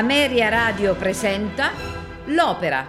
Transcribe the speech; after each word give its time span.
Ameria 0.00 0.48
Radio 0.48 0.96
presenta 0.96 1.72
L'Opera. 2.28 2.86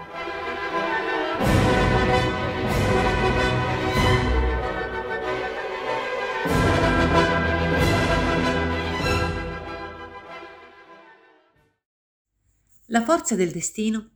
La 12.86 13.04
forza 13.04 13.36
del 13.36 13.52
destino 13.52 14.12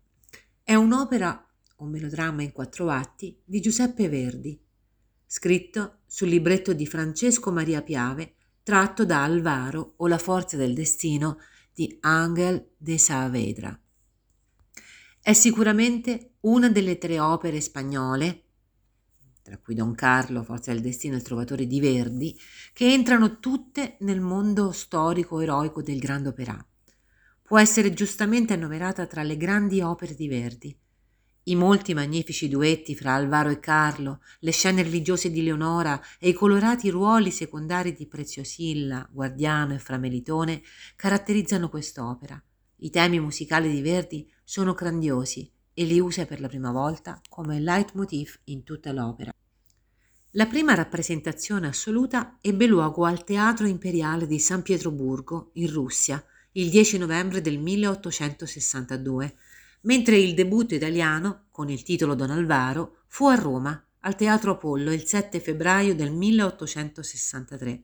è 0.63 0.73
un'opera, 0.75 1.45
un 1.79 1.89
melodramma 1.89 2.43
in 2.43 2.53
quattro 2.53 2.89
atti, 2.89 3.37
di 3.43 3.59
Giuseppe 3.59 4.07
Verdi, 4.07 4.57
scritto 5.25 6.03
sul 6.05 6.29
libretto 6.29 6.71
di 6.71 6.87
Francesco 6.87 7.51
Maria 7.51 7.81
Piave, 7.81 8.35
tratto 8.63 9.03
da 9.03 9.21
Alvaro 9.21 9.95
o 9.97 10.07
La 10.07 10.17
forza 10.17 10.55
del 10.55 10.73
destino 10.73 11.39
di 11.75 11.97
Angel 11.99 12.71
de 12.77 12.97
Saavedra. 12.97 13.77
È 15.19 15.33
sicuramente 15.33 16.35
una 16.41 16.69
delle 16.69 16.97
tre 16.97 17.19
opere 17.19 17.59
spagnole, 17.59 18.43
tra 19.41 19.57
cui 19.57 19.75
Don 19.75 19.93
Carlo, 19.93 20.43
Forza 20.43 20.71
del 20.71 20.81
Destino 20.81 21.15
e 21.15 21.17
Il 21.17 21.23
Trovatore 21.23 21.67
di 21.67 21.81
Verdi, 21.81 22.39
che 22.71 22.91
entrano 22.91 23.39
tutte 23.39 23.97
nel 23.99 24.21
mondo 24.21 24.71
storico 24.71 25.41
eroico 25.41 25.81
del 25.81 25.99
Grande 25.99 26.29
Opera. 26.29 26.65
Può 27.41 27.59
essere 27.59 27.93
giustamente 27.93 28.53
annoverata 28.53 29.05
tra 29.05 29.21
le 29.21 29.35
grandi 29.35 29.81
opere 29.81 30.15
di 30.15 30.27
Verdi. 30.27 30.79
I 31.47 31.55
molti 31.55 31.93
magnifici 31.93 32.49
duetti 32.49 32.95
fra 32.95 33.13
Alvaro 33.13 33.51
e 33.51 33.59
Carlo, 33.59 34.21
le 34.39 34.49
scene 34.49 34.81
religiose 34.81 35.29
di 35.29 35.43
Leonora 35.43 36.01
e 36.17 36.29
i 36.29 36.33
colorati 36.33 36.89
ruoli 36.89 37.29
secondari 37.29 37.93
di 37.93 38.07
Preziosilla, 38.07 39.07
Guardiano 39.11 39.75
e 39.75 39.77
Framelitone 39.77 40.63
caratterizzano 40.95 41.69
quest'opera. 41.69 42.41
I 42.77 42.89
temi 42.89 43.19
musicali 43.19 43.71
di 43.71 43.81
Verdi 43.81 44.27
sono 44.43 44.73
grandiosi 44.73 45.47
e 45.71 45.83
li 45.83 45.99
usa 45.99 46.25
per 46.25 46.39
la 46.39 46.47
prima 46.47 46.71
volta 46.71 47.21
come 47.29 47.59
leitmotiv 47.59 48.39
in 48.45 48.63
tutta 48.63 48.91
l'opera. 48.91 49.31
La 50.31 50.47
prima 50.47 50.73
rappresentazione 50.73 51.67
assoluta 51.67 52.39
ebbe 52.41 52.65
luogo 52.65 53.05
al 53.05 53.23
Teatro 53.23 53.67
Imperiale 53.67 54.25
di 54.25 54.39
San 54.39 54.63
Pietroburgo, 54.63 55.51
in 55.53 55.71
Russia, 55.71 56.25
il 56.53 56.71
10 56.71 56.97
novembre 56.97 57.39
del 57.41 57.59
1862 57.59 59.35
mentre 59.85 60.17
il 60.17 60.33
debutto 60.33 60.75
italiano, 60.75 61.45
con 61.51 61.69
il 61.69 61.83
titolo 61.83 62.15
Don 62.15 62.31
Alvaro, 62.31 63.03
fu 63.07 63.27
a 63.27 63.35
Roma, 63.35 63.81
al 64.01 64.15
Teatro 64.15 64.51
Apollo, 64.51 64.91
il 64.91 65.05
7 65.05 65.39
febbraio 65.39 65.95
del 65.95 66.11
1863. 66.11 67.83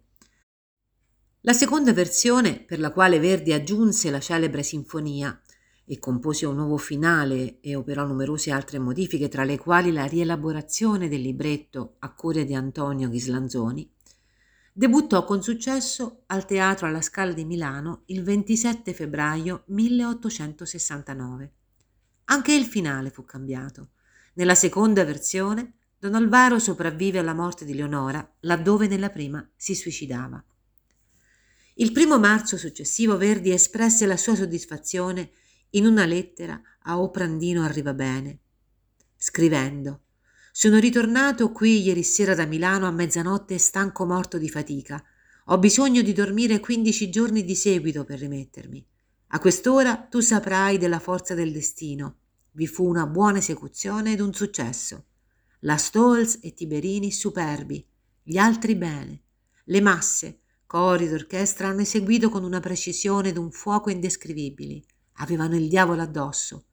La 1.42 1.54
seconda 1.54 1.94
versione, 1.94 2.60
per 2.60 2.80
la 2.80 2.92
quale 2.92 3.20
Verdi 3.20 3.54
aggiunse 3.54 4.12
la 4.12 4.20
celebre 4.20 4.62
sinfonia 4.62 5.42
e 5.84 5.98
compose 5.98 6.46
un 6.46 6.56
nuovo 6.56 6.78
finale 6.78 7.60
e 7.62 7.76
operò 7.76 8.06
numerose 8.06 8.52
altre 8.52 8.78
modifiche, 8.78 9.30
tra 9.30 9.44
le 9.44 9.58
quali 9.58 9.92
la 9.92 10.06
rielaborazione 10.06 11.08
del 11.10 11.22
libretto 11.22 11.96
a 12.00 12.14
cura 12.14 12.44
di 12.44 12.54
Antonio 12.54 13.10
Ghislanzoni, 13.10 13.92
debuttò 14.74 15.26
con 15.26 15.42
successo 15.42 16.24
al 16.28 16.46
Teatro 16.46 16.86
alla 16.88 17.02
Scala 17.02 17.34
di 17.34 17.46
Milano 17.46 18.04
il 18.06 18.24
27 18.24 18.94
febbraio 18.94 19.64
1869. 19.68 21.54
Anche 22.32 22.54
il 22.54 22.64
finale 22.64 23.10
fu 23.10 23.26
cambiato. 23.26 23.90
Nella 24.36 24.56
seconda 24.56 25.04
versione, 25.04 25.74
Don 26.00 26.16
Alvaro 26.16 26.60
sopravvive 26.60 27.20
alla 27.20 27.34
morte 27.34 27.66
di 27.66 27.74
Leonora, 27.74 28.26
laddove 28.42 28.88
nella 28.88 29.10
prima 29.10 29.46
si 29.54 29.76
suicidava. 29.76 30.42
Il 31.74 31.92
primo 31.92 32.18
marzo 32.20 32.56
successivo 32.56 33.18
Verdi 33.18 33.52
espresse 33.52 34.06
la 34.06 34.16
sua 34.16 34.38
soddisfazione 34.38 35.32
in 35.72 35.86
una 35.86 36.06
lettera 36.06 36.60
a 36.84 37.02
Oprandino 37.02 37.64
Arrivabene, 37.64 38.40
scrivendo 39.18 40.04
Sono 40.54 40.80
ritornato 40.80 41.52
qui 41.52 41.82
ieri 41.82 42.04
sera 42.04 42.34
da 42.34 42.46
Milano 42.46 42.88
a 42.88 42.92
mezzanotte 42.92 43.58
stanco 43.58 44.06
morto 44.06 44.38
di 44.38 44.48
fatica. 44.48 45.04
Ho 45.48 45.58
bisogno 45.58 46.02
di 46.02 46.14
dormire 46.14 46.62
quindici 46.62 47.10
giorni 47.10 47.44
di 47.44 47.56
seguito 47.56 48.06
per 48.06 48.20
rimettermi. 48.20 48.88
A 49.34 49.40
quest'ora 49.40 49.98
tu 49.98 50.22
saprai 50.22 50.78
della 50.78 51.00
forza 51.00 51.34
del 51.34 51.52
destino 51.52 52.20
vi 52.54 52.68
fu 52.68 52.86
una 52.86 53.06
buona 53.06 53.38
esecuzione 53.38 54.14
ed 54.14 54.20
un 54.20 54.34
successo. 54.34 55.06
La 55.60 55.78
Stolz 55.78 56.40
e 56.42 56.54
Tiberini 56.54 57.12
superbi, 57.12 57.86
gli 58.24 58.38
altri 58.38 58.76
bene. 58.76 59.22
Le 59.66 59.82
masse, 59.82 60.40
cori 60.66 61.08
d'orchestra 61.08 61.68
hanno 61.68 61.82
eseguito 61.82 62.30
con 62.30 62.44
una 62.44 62.60
precisione 62.60 63.30
ed 63.30 63.38
un 63.38 63.52
fuoco 63.52 63.90
indescrivibili. 63.90 64.84
Avevano 65.16 65.56
il 65.56 65.70
diavolo 65.70 66.02
addosso. 66.02 66.66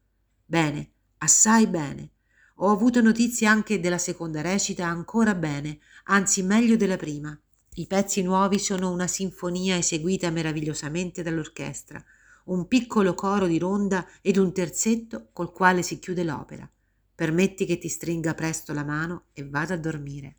Bene, 0.45 0.93
assai 1.19 1.67
bene. 1.67 2.13
Ho 2.57 2.71
avuto 2.71 3.01
notizie 3.01 3.47
anche 3.47 3.79
della 3.79 3.99
seconda 3.99 4.41
recita 4.41 4.87
ancora 4.87 5.35
bene, 5.35 5.79
anzi 6.05 6.43
meglio 6.43 6.77
della 6.77 6.97
prima. 6.97 7.39
I 7.75 7.87
pezzi 7.87 8.23
nuovi 8.23 8.59
sono 8.59 8.91
una 8.91 9.07
sinfonia 9.07 9.77
eseguita 9.77 10.31
meravigliosamente 10.31 11.23
dall'orchestra 11.23 12.05
un 12.49 12.67
piccolo 12.67 13.15
coro 13.15 13.47
di 13.47 13.59
ronda 13.59 14.07
ed 14.21 14.37
un 14.37 14.53
terzetto 14.53 15.31
col 15.33 15.53
quale 15.53 15.83
si 15.83 15.99
chiude 15.99 16.25
l'opera. 16.25 16.71
Permetti 17.15 17.65
che 17.65 17.79
ti 17.79 17.89
stringa 17.89 18.35
presto 18.35 18.73
la 18.73 18.85
mano 18.85 19.27
e 19.33 19.45
vada 19.47 19.75
a 19.75 19.79
dormire. 19.79 20.37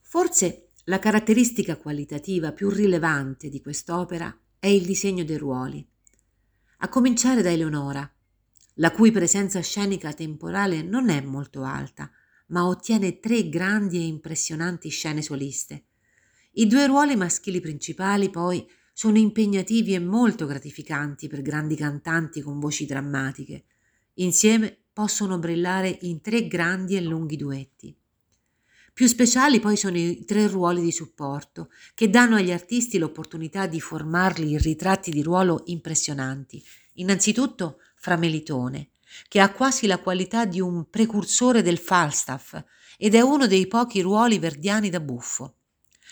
Forse 0.00 0.68
la 0.84 0.98
caratteristica 0.98 1.76
qualitativa 1.76 2.52
più 2.52 2.70
rilevante 2.70 3.48
di 3.48 3.60
quest'opera 3.60 4.36
è 4.58 4.66
il 4.66 4.84
disegno 4.84 5.24
dei 5.24 5.38
ruoli. 5.38 5.86
A 6.78 6.88
cominciare 6.88 7.42
da 7.42 7.50
Eleonora, 7.50 8.08
la 8.78 8.90
cui 8.90 9.10
presenza 9.10 9.60
scenica 9.60 10.12
temporale 10.12 10.82
non 10.82 11.08
è 11.08 11.20
molto 11.20 11.62
alta, 11.62 12.10
ma 12.48 12.66
ottiene 12.66 13.18
tre 13.18 13.48
grandi 13.48 13.98
e 13.98 14.06
impressionanti 14.06 14.88
scene 14.88 15.22
soliste. 15.22 15.86
I 16.52 16.66
due 16.66 16.86
ruoli 16.86 17.16
maschili 17.16 17.60
principali, 17.60 18.30
poi, 18.30 18.66
sono 18.94 19.18
impegnativi 19.18 19.92
e 19.92 19.98
molto 19.98 20.46
gratificanti 20.46 21.26
per 21.26 21.42
grandi 21.42 21.74
cantanti 21.74 22.40
con 22.40 22.60
voci 22.60 22.86
drammatiche. 22.86 23.64
Insieme 24.14 24.78
possono 24.92 25.38
brillare 25.38 25.98
in 26.02 26.20
tre 26.20 26.46
grandi 26.46 26.96
e 26.96 27.02
lunghi 27.02 27.36
duetti. 27.36 27.94
Più 28.92 29.08
speciali 29.08 29.58
poi 29.58 29.76
sono 29.76 29.98
i 29.98 30.24
tre 30.24 30.46
ruoli 30.46 30.80
di 30.80 30.92
supporto, 30.92 31.68
che 31.94 32.08
danno 32.08 32.36
agli 32.36 32.52
artisti 32.52 32.96
l'opportunità 32.96 33.66
di 33.66 33.80
formarli 33.80 34.52
in 34.52 34.58
ritratti 34.58 35.10
di 35.10 35.20
ruolo 35.20 35.62
impressionanti. 35.66 36.64
Innanzitutto 36.94 37.80
Framelitone, 37.96 38.90
che 39.26 39.40
ha 39.40 39.50
quasi 39.50 39.88
la 39.88 39.98
qualità 39.98 40.44
di 40.44 40.60
un 40.60 40.88
precursore 40.88 41.62
del 41.62 41.78
Falstaff 41.78 42.56
ed 42.96 43.16
è 43.16 43.20
uno 43.20 43.48
dei 43.48 43.66
pochi 43.66 44.00
ruoli 44.00 44.38
verdiani 44.38 44.90
da 44.90 45.00
buffo. 45.00 45.56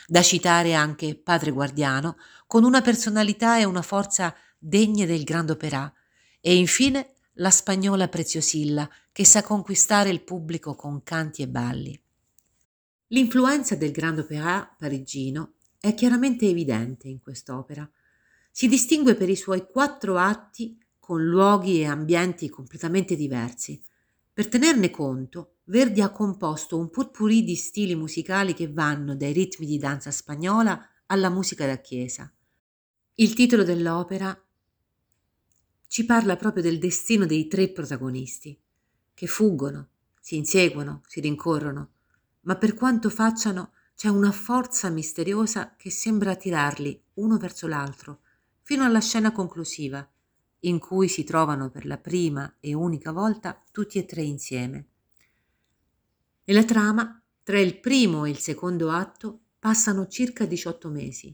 Da 0.08 0.20
citare 0.20 0.74
anche 0.74 1.14
Padre 1.14 1.52
Guardiano, 1.52 2.16
con 2.52 2.64
una 2.64 2.82
personalità 2.82 3.58
e 3.58 3.64
una 3.64 3.80
forza 3.80 4.36
degne 4.58 5.06
del 5.06 5.24
grande 5.24 5.52
opera, 5.52 5.90
e 6.38 6.54
infine 6.54 7.14
la 7.36 7.48
spagnola 7.48 8.08
Preziosilla, 8.08 8.90
che 9.10 9.24
sa 9.24 9.42
conquistare 9.42 10.10
il 10.10 10.20
pubblico 10.20 10.74
con 10.74 11.02
canti 11.02 11.40
e 11.40 11.48
balli. 11.48 11.98
L'influenza 13.06 13.74
del 13.74 13.90
grande 13.90 14.20
opera 14.20 14.70
parigino 14.78 15.54
è 15.80 15.94
chiaramente 15.94 16.46
evidente 16.46 17.08
in 17.08 17.22
quest'opera. 17.22 17.90
Si 18.50 18.68
distingue 18.68 19.14
per 19.14 19.30
i 19.30 19.36
suoi 19.36 19.66
quattro 19.66 20.18
atti 20.18 20.78
con 20.98 21.24
luoghi 21.24 21.80
e 21.80 21.86
ambienti 21.86 22.50
completamente 22.50 23.16
diversi. 23.16 23.82
Per 24.30 24.48
tenerne 24.48 24.90
conto, 24.90 25.54
Verdi 25.64 26.02
ha 26.02 26.10
composto 26.10 26.76
un 26.76 26.90
potpourri 26.90 27.44
di 27.44 27.54
stili 27.54 27.94
musicali 27.94 28.52
che 28.52 28.70
vanno 28.70 29.16
dai 29.16 29.32
ritmi 29.32 29.64
di 29.64 29.78
danza 29.78 30.10
spagnola 30.10 30.78
alla 31.06 31.30
musica 31.30 31.64
da 31.64 31.76
chiesa. 31.76 32.30
Il 33.22 33.34
titolo 33.34 33.62
dell'opera 33.62 34.36
ci 35.86 36.04
parla 36.04 36.34
proprio 36.34 36.60
del 36.60 36.80
destino 36.80 37.24
dei 37.24 37.46
tre 37.46 37.68
protagonisti, 37.68 38.60
che 39.14 39.26
fuggono, 39.28 39.90
si 40.20 40.34
inseguono, 40.34 41.02
si 41.06 41.20
rincorrono, 41.20 41.90
ma 42.40 42.56
per 42.56 42.74
quanto 42.74 43.10
facciano 43.10 43.74
c'è 43.94 44.08
una 44.08 44.32
forza 44.32 44.90
misteriosa 44.90 45.76
che 45.76 45.88
sembra 45.88 46.34
tirarli 46.34 47.00
uno 47.14 47.38
verso 47.38 47.68
l'altro, 47.68 48.22
fino 48.60 48.82
alla 48.82 49.00
scena 49.00 49.30
conclusiva, 49.30 50.04
in 50.62 50.80
cui 50.80 51.06
si 51.06 51.22
trovano 51.22 51.70
per 51.70 51.86
la 51.86 51.98
prima 51.98 52.56
e 52.58 52.74
unica 52.74 53.12
volta 53.12 53.62
tutti 53.70 53.98
e 53.98 54.04
tre 54.04 54.22
insieme. 54.22 54.86
Nella 56.42 56.64
trama, 56.64 57.22
tra 57.44 57.60
il 57.60 57.78
primo 57.78 58.24
e 58.24 58.30
il 58.30 58.38
secondo 58.38 58.90
atto, 58.90 59.42
passano 59.60 60.08
circa 60.08 60.44
18 60.44 60.88
mesi, 60.90 61.32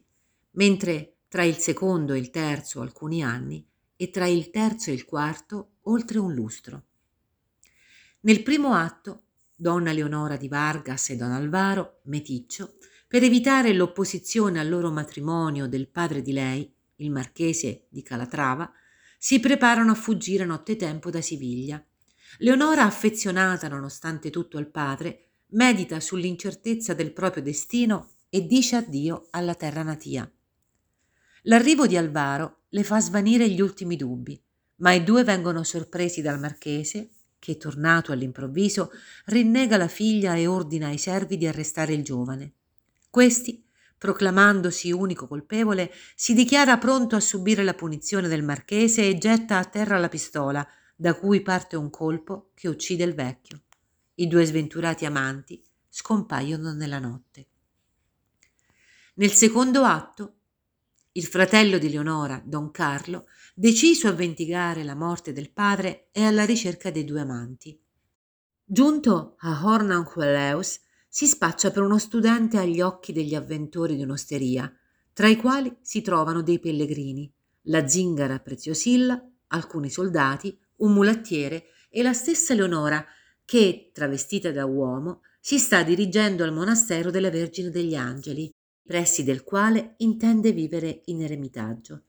mentre 0.51 1.15
tra 1.29 1.45
il 1.45 1.57
secondo 1.57 2.15
e 2.15 2.19
il 2.19 2.31
terzo 2.31 2.81
alcuni 2.81 3.23
anni 3.23 3.65
e 3.97 4.11
tra 4.11 4.27
il 4.27 4.51
terzo 4.51 4.91
e 4.91 4.95
il 4.95 5.05
quarto 5.05 5.73
oltre 5.83 6.19
un 6.19 6.33
lustro. 6.33 6.85
Nel 8.21 8.43
primo 8.43 8.75
atto, 8.75 9.25
donna 9.55 9.93
Leonora 9.93 10.37
di 10.37 10.49
Vargas 10.49 11.11
e 11.11 11.17
don 11.17 11.31
Alvaro, 11.31 12.01
meticcio, 12.05 12.77
per 13.07 13.23
evitare 13.23 13.73
l'opposizione 13.73 14.59
al 14.61 14.69
loro 14.69 14.91
matrimonio 14.91 15.67
del 15.67 15.89
padre 15.89 16.23
di 16.23 16.33
lei, 16.33 16.73
il 16.97 17.11
marchese 17.11 17.87
di 17.89 18.03
Calatrava, 18.03 18.71
si 19.19 19.41
preparano 19.41 19.93
a 19.93 19.97
fuggire 19.97 20.45
nottetempo 20.45 21.11
da 21.11 21.21
Siviglia. 21.21 21.85
Leonora, 22.39 22.85
affezionata 22.85 23.69
nonostante 23.69 24.31
tutto 24.31 24.59
al 24.59 24.71
padre, 24.71 25.29
medita 25.53 26.01
sull'incertezza 26.01 26.95
del 26.95 27.13
proprio 27.13 27.43
destino 27.43 28.11
e 28.29 28.47
dice 28.47 28.77
addio 28.77 29.29
alla 29.31 29.55
terra 29.55 29.83
natia. 29.83 30.31
L'arrivo 31.43 31.87
di 31.87 31.97
Alvaro 31.97 32.63
le 32.71 32.85
fa 32.85 33.01
svanire 33.01 33.49
gli 33.49 33.61
ultimi 33.61 33.97
dubbi, 33.97 34.41
ma 34.77 34.93
i 34.93 35.05
due 35.05 35.25
vengono 35.25 35.63
sorpresi 35.63 36.21
dal 36.23 36.39
marchese, 36.39 37.11
che, 37.39 37.57
tornato 37.57 38.13
all'improvviso, 38.13 38.91
rinnega 39.27 39.77
la 39.77 39.89
figlia 39.89 40.35
e 40.35 40.47
ordina 40.47 40.89
ai 40.89 40.99
servi 40.99 41.37
di 41.37 41.47
arrestare 41.47 41.95
il 41.95 42.03
giovane. 42.03 42.53
Questi, 43.11 43.65
proclamandosi 43.97 44.93
unico 44.93 45.27
colpevole, 45.27 45.93
si 46.15 46.35
dichiara 46.35 46.79
pronto 46.79 47.17
a 47.17 47.21
subire 47.21 47.63
la 47.63 47.75
punizione 47.75 48.29
del 48.29 48.43
marchese 48.43 49.07
e 49.07 49.19
getta 49.19 49.59
a 49.59 49.65
terra 49.65 49.99
la 49.99 50.09
pistola, 50.09 50.67
da 50.95 51.15
cui 51.15 51.43
parte 51.43 51.77
un 51.77 51.91
colpo 51.91 52.51
che 52.55 52.69
uccide 52.69 53.05
il 53.05 53.15
vecchio. 53.15 53.63
I 54.15 54.27
due 54.27 54.45
sventurati 54.45 55.05
amanti 55.05 55.63
scompaiono 55.89 56.73
nella 56.73 56.99
notte. 56.99 57.47
Nel 59.15 59.33
secondo 59.33 59.83
atto, 59.83 60.38
il 61.19 61.25
fratello 61.25 61.79
di 61.79 61.91
Leonora, 61.91 62.41
Don 62.45 62.71
Carlo, 62.71 63.27
deciso 63.53 64.07
a 64.07 64.13
vendicare 64.13 64.85
la 64.85 64.95
morte 64.95 65.33
del 65.33 65.51
padre, 65.51 66.11
è 66.13 66.23
alla 66.23 66.45
ricerca 66.45 66.93
dei 66.93 67.05
due 67.05 67.21
amanti. 67.21 67.77
Giunto 68.65 69.35
a 69.41 69.61
Hornanqueleus, 69.65 70.79
si 71.09 71.27
spaccia 71.27 71.73
per 71.73 71.83
uno 71.83 71.99
studente 71.99 72.57
agli 72.57 72.81
occhi 72.81 73.13
degli 73.13 73.35
avventori 73.35 73.97
di 73.97 74.05
un'osteria, 74.05 74.73
tra 75.13 75.27
i 75.27 75.35
quali 75.35 75.77
si 75.81 76.03
trovano 76.03 76.41
dei 76.41 76.61
pellegrini, 76.61 77.29
la 77.63 77.89
zingara 77.89 78.39
Preziosilla, 78.39 79.21
alcuni 79.49 79.91
soldati, 79.91 80.57
un 80.77 80.93
mulattiere 80.93 81.65
e 81.91 82.03
la 82.03 82.13
stessa 82.13 82.55
Leonora, 82.55 83.05
che, 83.45 83.91
travestita 83.93 84.53
da 84.53 84.67
uomo, 84.67 85.23
si 85.41 85.59
sta 85.59 85.83
dirigendo 85.83 86.45
al 86.45 86.53
monastero 86.53 87.11
della 87.11 87.31
Vergine 87.31 87.71
degli 87.71 87.97
Angeli, 87.97 88.53
pressi 88.89 89.23
del 89.23 89.45
quale 89.45 89.97
intende 89.99 90.53
vivere 90.53 91.03
in 91.05 91.21
eremitaggio. 91.21 92.05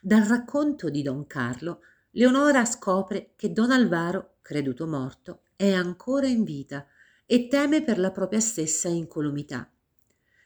Dal 0.00 0.22
racconto 0.22 0.88
di 0.88 1.02
Don 1.02 1.26
Carlo, 1.26 1.80
Leonora 2.12 2.64
scopre 2.64 3.32
che 3.36 3.52
Don 3.52 3.70
Alvaro, 3.70 4.36
creduto 4.40 4.86
morto, 4.86 5.42
è 5.54 5.70
ancora 5.70 6.26
in 6.26 6.42
vita 6.42 6.86
e 7.26 7.46
teme 7.46 7.82
per 7.82 7.98
la 7.98 8.10
propria 8.10 8.40
stessa 8.40 8.88
incolumità. 8.88 9.70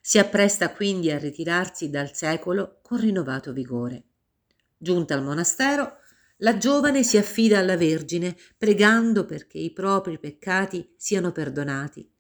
Si 0.01 0.19
appresta 0.19 0.73
quindi 0.73 1.13
a 1.13 1.19
ritirarsi 1.19 1.91
dal 1.91 2.13
secolo 2.13 2.81
con 2.83 2.99
rinnovato 2.99 3.53
vigore. 3.53 4.03
Giunta 4.77 5.15
al 5.15 5.23
monastero, 5.23 5.99
la 6.39 6.57
giovane 6.57 7.05
si 7.05 7.17
affida 7.17 7.61
alla 7.61 7.77
Vergine, 7.77 8.37
pregando 8.57 9.25
perché 9.25 9.59
i 9.59 9.71
propri 9.71 10.19
peccati 10.19 10.93
siano 10.97 11.31
perdonati. 11.31 12.11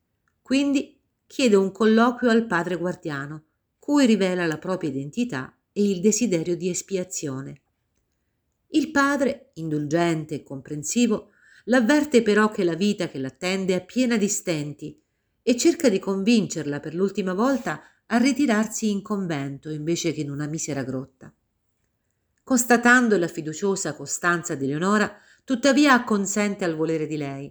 Quindi 0.41 0.97
chiede 1.27 1.57
un 1.57 1.73
colloquio 1.73 2.31
al 2.31 2.47
padre 2.47 2.77
guardiano, 2.77 3.48
cui 3.89 4.05
rivela 4.05 4.45
la 4.45 4.59
propria 4.59 4.91
identità 4.91 5.57
e 5.73 5.89
il 5.89 6.03
desiderio 6.03 6.59
di 6.59 6.69
espiazione. 6.69 7.63
Il 8.73 8.91
padre, 8.91 9.53
indulgente 9.55 10.35
e 10.35 10.43
comprensivo, 10.43 11.31
l'avverte 11.65 12.21
però 12.21 12.51
che 12.51 12.65
la 12.65 12.75
vita 12.75 13.09
che 13.09 13.17
l'attende 13.17 13.75
è 13.75 13.83
piena 13.83 14.19
di 14.19 14.29
stenti 14.29 15.01
e 15.43 15.57
cerca 15.57 15.89
di 15.89 15.99
convincerla 15.99 16.81
per 16.81 16.95
l'ultima 16.95 17.33
volta 17.33 17.81
a 18.05 18.19
ritirarsi 18.19 18.91
in 18.91 19.01
convento 19.01 19.71
invece 19.71 20.13
che 20.13 20.21
in 20.21 20.31
una 20.31 20.47
misera 20.47 20.83
grotta. 20.83 21.33
Constatando 22.43 23.17
la 23.17 23.27
fiduciosa 23.27 23.95
costanza 23.95 24.55
di 24.55 24.67
Leonora, 24.67 25.19
tuttavia 25.45 25.95
acconsente 25.95 26.63
al 26.67 26.77
volere 26.77 27.07
di 27.07 27.17
lei 27.17 27.51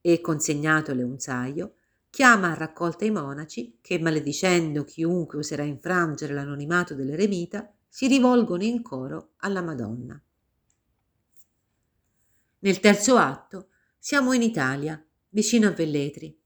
e, 0.00 0.20
consegnatole 0.20 1.02
un 1.02 1.18
saio, 1.18 1.74
chiama 2.12 2.50
a 2.50 2.54
raccolta 2.54 3.06
i 3.06 3.10
monaci 3.10 3.78
che, 3.80 3.98
maledicendo 3.98 4.84
chiunque 4.84 5.38
oserà 5.38 5.62
infrangere 5.62 6.34
l'anonimato 6.34 6.94
dell'eremita, 6.94 7.72
si 7.88 8.06
rivolgono 8.06 8.64
in 8.64 8.82
coro 8.82 9.30
alla 9.38 9.62
Madonna. 9.62 10.22
Nel 12.58 12.80
terzo 12.80 13.16
atto 13.16 13.68
siamo 13.98 14.34
in 14.34 14.42
Italia, 14.42 15.02
vicino 15.30 15.68
a 15.68 15.70
Velletri. 15.70 16.38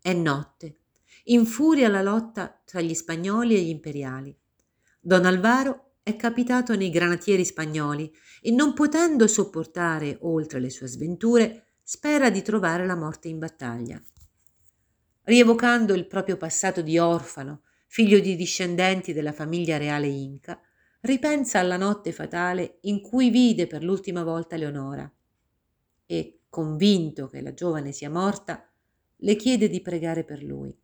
È 0.00 0.12
notte. 0.12 0.76
Infuria 1.24 1.88
la 1.88 2.02
lotta 2.02 2.62
tra 2.64 2.80
gli 2.80 2.94
spagnoli 2.94 3.56
e 3.56 3.62
gli 3.62 3.70
imperiali. 3.70 4.32
Don 5.00 5.24
Alvaro 5.24 5.94
è 6.04 6.14
capitato 6.14 6.76
nei 6.76 6.90
granatieri 6.90 7.44
spagnoli 7.44 8.14
e 8.40 8.52
non 8.52 8.74
potendo 8.74 9.26
sopportare 9.26 10.18
oltre 10.20 10.60
le 10.60 10.70
sue 10.70 10.86
sventure, 10.86 11.64
spera 11.82 12.30
di 12.30 12.42
trovare 12.42 12.86
la 12.86 12.94
morte 12.94 13.26
in 13.26 13.40
battaglia 13.40 14.00
rievocando 15.28 15.92
il 15.92 16.06
proprio 16.06 16.38
passato 16.38 16.80
di 16.80 16.98
orfano, 16.98 17.60
figlio 17.86 18.18
di 18.18 18.34
discendenti 18.34 19.12
della 19.12 19.32
famiglia 19.32 19.76
reale 19.76 20.06
inca, 20.06 20.58
ripensa 21.00 21.58
alla 21.58 21.76
notte 21.76 22.12
fatale 22.12 22.78
in 22.82 23.02
cui 23.02 23.28
vide 23.28 23.66
per 23.66 23.82
l'ultima 23.82 24.24
volta 24.24 24.56
Leonora 24.56 25.10
e, 26.06 26.40
convinto 26.48 27.28
che 27.28 27.42
la 27.42 27.52
giovane 27.52 27.92
sia 27.92 28.08
morta, 28.08 28.66
le 29.16 29.36
chiede 29.36 29.68
di 29.68 29.82
pregare 29.82 30.24
per 30.24 30.42
lui. 30.42 30.74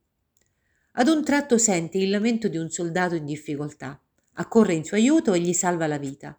Ad 0.96 1.08
un 1.08 1.24
tratto 1.24 1.56
sente 1.56 1.96
il 1.96 2.10
lamento 2.10 2.48
di 2.48 2.58
un 2.58 2.68
soldato 2.68 3.14
in 3.14 3.24
difficoltà, 3.24 3.98
accorre 4.34 4.74
in 4.74 4.84
suo 4.84 4.98
aiuto 4.98 5.32
e 5.32 5.40
gli 5.40 5.54
salva 5.54 5.86
la 5.86 5.98
vita. 5.98 6.38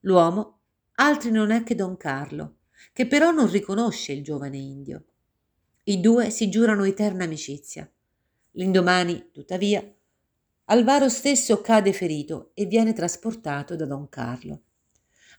L'uomo 0.00 0.58
altri 0.96 1.30
non 1.30 1.50
è 1.50 1.62
che 1.62 1.74
Don 1.74 1.96
Carlo, 1.96 2.58
che 2.92 3.06
però 3.06 3.30
non 3.30 3.50
riconosce 3.50 4.12
il 4.12 4.22
giovane 4.22 4.58
indio. 4.58 5.04
I 5.88 6.00
due 6.00 6.30
si 6.30 6.48
giurano 6.48 6.82
eterna 6.82 7.22
amicizia. 7.22 7.88
L'indomani, 8.52 9.28
tuttavia, 9.30 9.88
Alvaro 10.64 11.08
stesso 11.08 11.60
cade 11.60 11.92
ferito 11.92 12.50
e 12.54 12.64
viene 12.64 12.92
trasportato 12.92 13.76
da 13.76 13.86
Don 13.86 14.08
Carlo. 14.08 14.62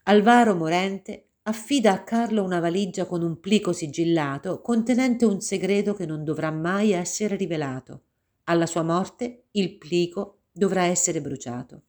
Alvaro, 0.04 0.56
morente, 0.56 1.32
affida 1.42 1.92
a 1.92 2.04
Carlo 2.04 2.46
una 2.46 2.62
valigia 2.62 3.04
con 3.04 3.24
un 3.24 3.42
plico 3.42 3.74
sigillato 3.74 4.62
contenente 4.62 5.26
un 5.26 5.42
segreto 5.42 5.94
che 5.94 6.06
non 6.06 6.24
dovrà 6.24 6.50
mai 6.50 6.92
essere 6.92 7.36
rivelato. 7.36 8.04
Alla 8.46 8.68
sua 8.68 8.84
morte 8.84 9.48
il 9.52 9.78
plico 9.78 10.44
dovrà 10.50 10.84
essere 10.84 11.20
bruciato. 11.20 11.88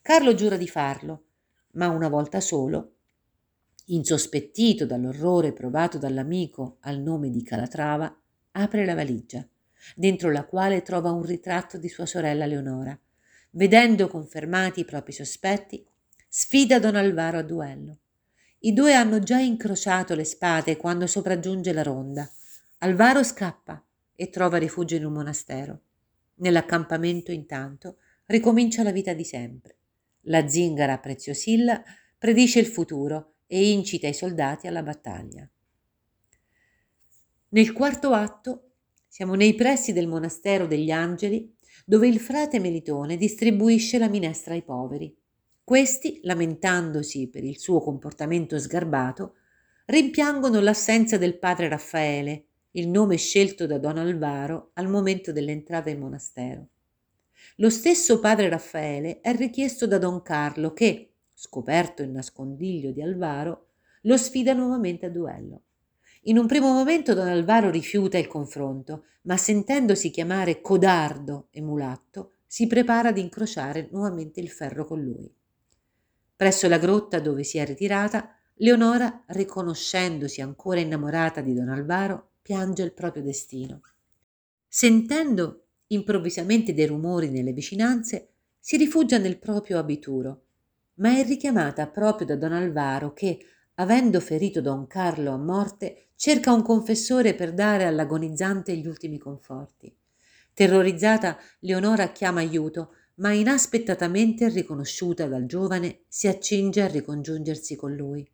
Carlo 0.00 0.32
giura 0.34 0.56
di 0.56 0.68
farlo, 0.68 1.24
ma 1.72 1.88
una 1.88 2.08
volta 2.08 2.38
solo 2.38 2.98
insospettito 3.94 4.86
dall'orrore 4.86 5.52
provato 5.52 5.98
dall'amico 5.98 6.78
al 6.80 7.00
nome 7.00 7.30
di 7.30 7.42
Calatrava, 7.42 8.14
apre 8.52 8.84
la 8.84 8.94
valigia, 8.94 9.46
dentro 9.94 10.30
la 10.30 10.44
quale 10.44 10.82
trova 10.82 11.10
un 11.10 11.22
ritratto 11.22 11.78
di 11.78 11.88
sua 11.88 12.06
sorella 12.06 12.46
Leonora. 12.46 12.98
Vedendo 13.50 14.08
confermati 14.08 14.80
i 14.80 14.84
propri 14.84 15.12
sospetti, 15.12 15.84
sfida 16.28 16.78
Don 16.78 16.94
Alvaro 16.94 17.38
a 17.38 17.42
duello. 17.42 17.98
I 18.60 18.72
due 18.72 18.94
hanno 18.94 19.20
già 19.20 19.38
incrociato 19.38 20.14
le 20.14 20.24
spade 20.24 20.76
quando 20.76 21.06
sopraggiunge 21.06 21.72
la 21.72 21.82
ronda. 21.82 22.30
Alvaro 22.78 23.24
scappa 23.24 23.82
e 24.14 24.30
trova 24.30 24.58
rifugio 24.58 24.96
in 24.96 25.04
un 25.04 25.14
monastero. 25.14 25.80
Nell'accampamento, 26.36 27.32
intanto, 27.32 27.96
ricomincia 28.26 28.82
la 28.82 28.92
vita 28.92 29.14
di 29.14 29.24
sempre. 29.24 29.76
La 30.24 30.46
zingara 30.46 30.98
Preziosilla 30.98 31.82
predice 32.18 32.60
il 32.60 32.66
futuro 32.66 33.32
e 33.52 33.72
incita 33.72 34.06
i 34.06 34.14
soldati 34.14 34.68
alla 34.68 34.84
battaglia. 34.84 35.48
Nel 37.48 37.72
quarto 37.72 38.12
atto 38.12 38.74
siamo 39.08 39.34
nei 39.34 39.56
pressi 39.56 39.92
del 39.92 40.06
monastero 40.06 40.68
degli 40.68 40.92
angeli 40.92 41.52
dove 41.84 42.06
il 42.06 42.20
frate 42.20 42.60
Melitone 42.60 43.16
distribuisce 43.16 43.98
la 43.98 44.08
minestra 44.08 44.54
ai 44.54 44.62
poveri. 44.62 45.12
Questi, 45.64 46.20
lamentandosi 46.22 47.28
per 47.28 47.42
il 47.42 47.58
suo 47.58 47.80
comportamento 47.80 48.56
sgarbato, 48.56 49.34
rimpiangono 49.86 50.60
l'assenza 50.60 51.18
del 51.18 51.36
padre 51.36 51.68
Raffaele, 51.68 52.44
il 52.72 52.86
nome 52.86 53.16
scelto 53.16 53.66
da 53.66 53.78
Don 53.78 53.98
Alvaro 53.98 54.70
al 54.74 54.88
momento 54.88 55.32
dell'entrata 55.32 55.90
in 55.90 55.98
monastero. 55.98 56.68
Lo 57.56 57.68
stesso 57.68 58.20
padre 58.20 58.48
Raffaele 58.48 59.20
è 59.20 59.34
richiesto 59.34 59.88
da 59.88 59.98
Don 59.98 60.22
Carlo 60.22 60.72
che, 60.72 61.09
scoperto 61.40 62.02
il 62.02 62.10
nascondiglio 62.10 62.90
di 62.90 63.00
Alvaro, 63.00 63.68
lo 64.02 64.18
sfida 64.18 64.52
nuovamente 64.52 65.06
a 65.06 65.08
duello. 65.08 65.62
In 66.24 66.36
un 66.36 66.46
primo 66.46 66.70
momento 66.70 67.14
Don 67.14 67.28
Alvaro 67.28 67.70
rifiuta 67.70 68.18
il 68.18 68.26
confronto, 68.26 69.04
ma 69.22 69.38
sentendosi 69.38 70.10
chiamare 70.10 70.60
codardo 70.60 71.48
e 71.50 71.62
mulatto, 71.62 72.32
si 72.46 72.66
prepara 72.66 73.08
ad 73.08 73.16
incrociare 73.16 73.88
nuovamente 73.90 74.38
il 74.38 74.50
ferro 74.50 74.84
con 74.84 75.00
lui. 75.00 75.32
Presso 76.36 76.68
la 76.68 76.76
grotta 76.76 77.20
dove 77.20 77.42
si 77.42 77.56
è 77.56 77.64
ritirata, 77.64 78.36
Leonora, 78.56 79.24
riconoscendosi 79.28 80.42
ancora 80.42 80.80
innamorata 80.80 81.40
di 81.40 81.54
Don 81.54 81.70
Alvaro, 81.70 82.32
piange 82.42 82.82
il 82.82 82.92
proprio 82.92 83.22
destino. 83.22 83.80
Sentendo 84.68 85.68
improvvisamente 85.86 86.74
dei 86.74 86.86
rumori 86.86 87.30
nelle 87.30 87.54
vicinanze, 87.54 88.28
si 88.58 88.76
rifugia 88.76 89.16
nel 89.16 89.38
proprio 89.38 89.78
abituro 89.78 90.42
ma 91.00 91.16
è 91.16 91.24
richiamata 91.24 91.86
proprio 91.88 92.26
da 92.26 92.36
don 92.36 92.52
Alvaro 92.52 93.12
che, 93.12 93.44
avendo 93.74 94.20
ferito 94.20 94.60
don 94.60 94.86
Carlo 94.86 95.32
a 95.32 95.38
morte, 95.38 96.08
cerca 96.14 96.52
un 96.52 96.62
confessore 96.62 97.34
per 97.34 97.52
dare 97.52 97.84
all'agonizzante 97.84 98.76
gli 98.76 98.86
ultimi 98.86 99.18
conforti. 99.18 99.94
Terrorizzata, 100.52 101.38
Leonora 101.60 102.12
chiama 102.12 102.40
aiuto, 102.40 102.94
ma 103.16 103.32
inaspettatamente 103.32 104.48
riconosciuta 104.48 105.26
dal 105.26 105.46
giovane 105.46 106.02
si 106.08 106.28
accinge 106.28 106.82
a 106.82 106.86
ricongiungersi 106.86 107.76
con 107.76 107.94
lui. 107.94 108.30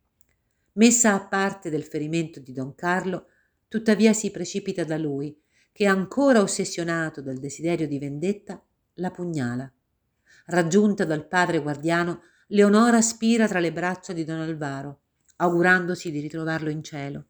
Messa 0.73 1.15
a 1.15 1.27
parte 1.27 1.71
del 1.71 1.85
ferimento 1.85 2.41
di 2.41 2.53
don 2.53 2.75
Carlo, 2.75 3.27
tuttavia 3.69 4.13
si 4.13 4.31
precipita 4.31 4.85
da 4.85 4.99
lui, 4.99 5.37
che 5.73 5.87
ancora 5.87 6.41
ossessionato 6.41 7.21
dal 7.21 7.39
desiderio 7.39 7.87
di 7.87 7.99
vendetta, 7.99 8.61
la 8.95 9.11
pugnala. 9.11 9.71
Raggiunta 10.47 11.05
dal 11.05 11.27
padre 11.27 11.61
guardiano, 11.61 12.23
Leonora 12.51 13.01
spira 13.01 13.49
tra 13.49 13.59
le 13.59 13.73
braccia 13.73 14.13
di 14.13 14.23
don 14.23 14.39
Alvaro, 14.39 15.01
augurandosi 15.37 16.13
di 16.13 16.21
ritrovarlo 16.21 16.71
in 16.71 16.81
cielo. 16.85 17.25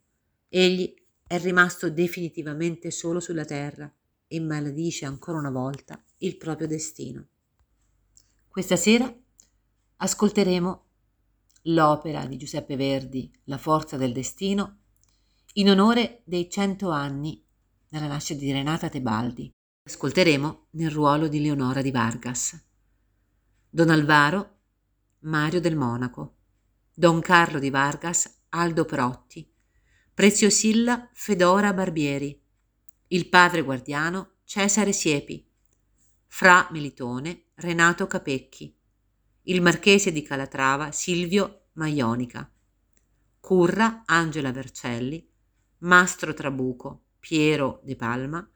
Egli 0.46 0.94
è 1.26 1.38
rimasto 1.38 1.88
definitivamente 1.88 2.90
solo 2.90 3.18
sulla 3.18 3.46
terra 3.46 3.90
e 4.28 4.40
maledice 4.40 5.06
ancora 5.06 5.38
una 5.38 5.50
volta 5.50 5.98
il 6.18 6.36
proprio 6.36 6.66
destino. 6.66 7.28
Questa 8.46 8.76
sera 8.76 9.10
ascolteremo 9.96 10.84
l'opera 11.62 12.26
di 12.26 12.36
Giuseppe 12.36 12.76
Verdi, 12.76 13.32
La 13.44 13.58
forza 13.58 13.96
del 13.96 14.12
destino, 14.12 14.80
in 15.54 15.70
onore 15.70 16.20
dei 16.24 16.50
cento 16.50 16.90
anni 16.90 17.42
dalla 17.88 18.06
nascita 18.06 18.40
di 18.40 18.52
Renata 18.52 18.90
Tebaldi. 18.90 19.50
Ascolteremo 19.84 20.66
nel 20.72 20.90
ruolo 20.90 21.26
di 21.26 21.40
Leonora 21.40 21.80
di 21.80 21.90
Vargas. 21.90 22.62
Don 23.70 23.88
Alvaro 23.88 24.55
Mario 25.26 25.60
del 25.60 25.74
Monaco, 25.74 26.36
Don 26.94 27.20
Carlo 27.20 27.58
di 27.58 27.68
Vargas, 27.68 28.42
Aldo 28.50 28.84
Protti, 28.84 29.52
Preziosilla 30.14 31.10
Fedora 31.12 31.72
Barbieri, 31.72 32.40
il 33.08 33.28
padre 33.28 33.62
guardiano 33.62 34.34
Cesare 34.44 34.92
Siepi, 34.92 35.44
Fra 36.26 36.68
Militone 36.70 37.46
Renato 37.54 38.06
Capecchi, 38.06 38.72
il 39.42 39.60
marchese 39.60 40.12
di 40.12 40.22
Calatrava 40.22 40.92
Silvio 40.92 41.70
Maionica, 41.72 42.48
Curra 43.40 44.04
Angela 44.06 44.52
Vercelli, 44.52 45.28
Mastro 45.78 46.34
Trabuco 46.34 47.06
Piero 47.18 47.80
De 47.82 47.96
Palma, 47.96 48.48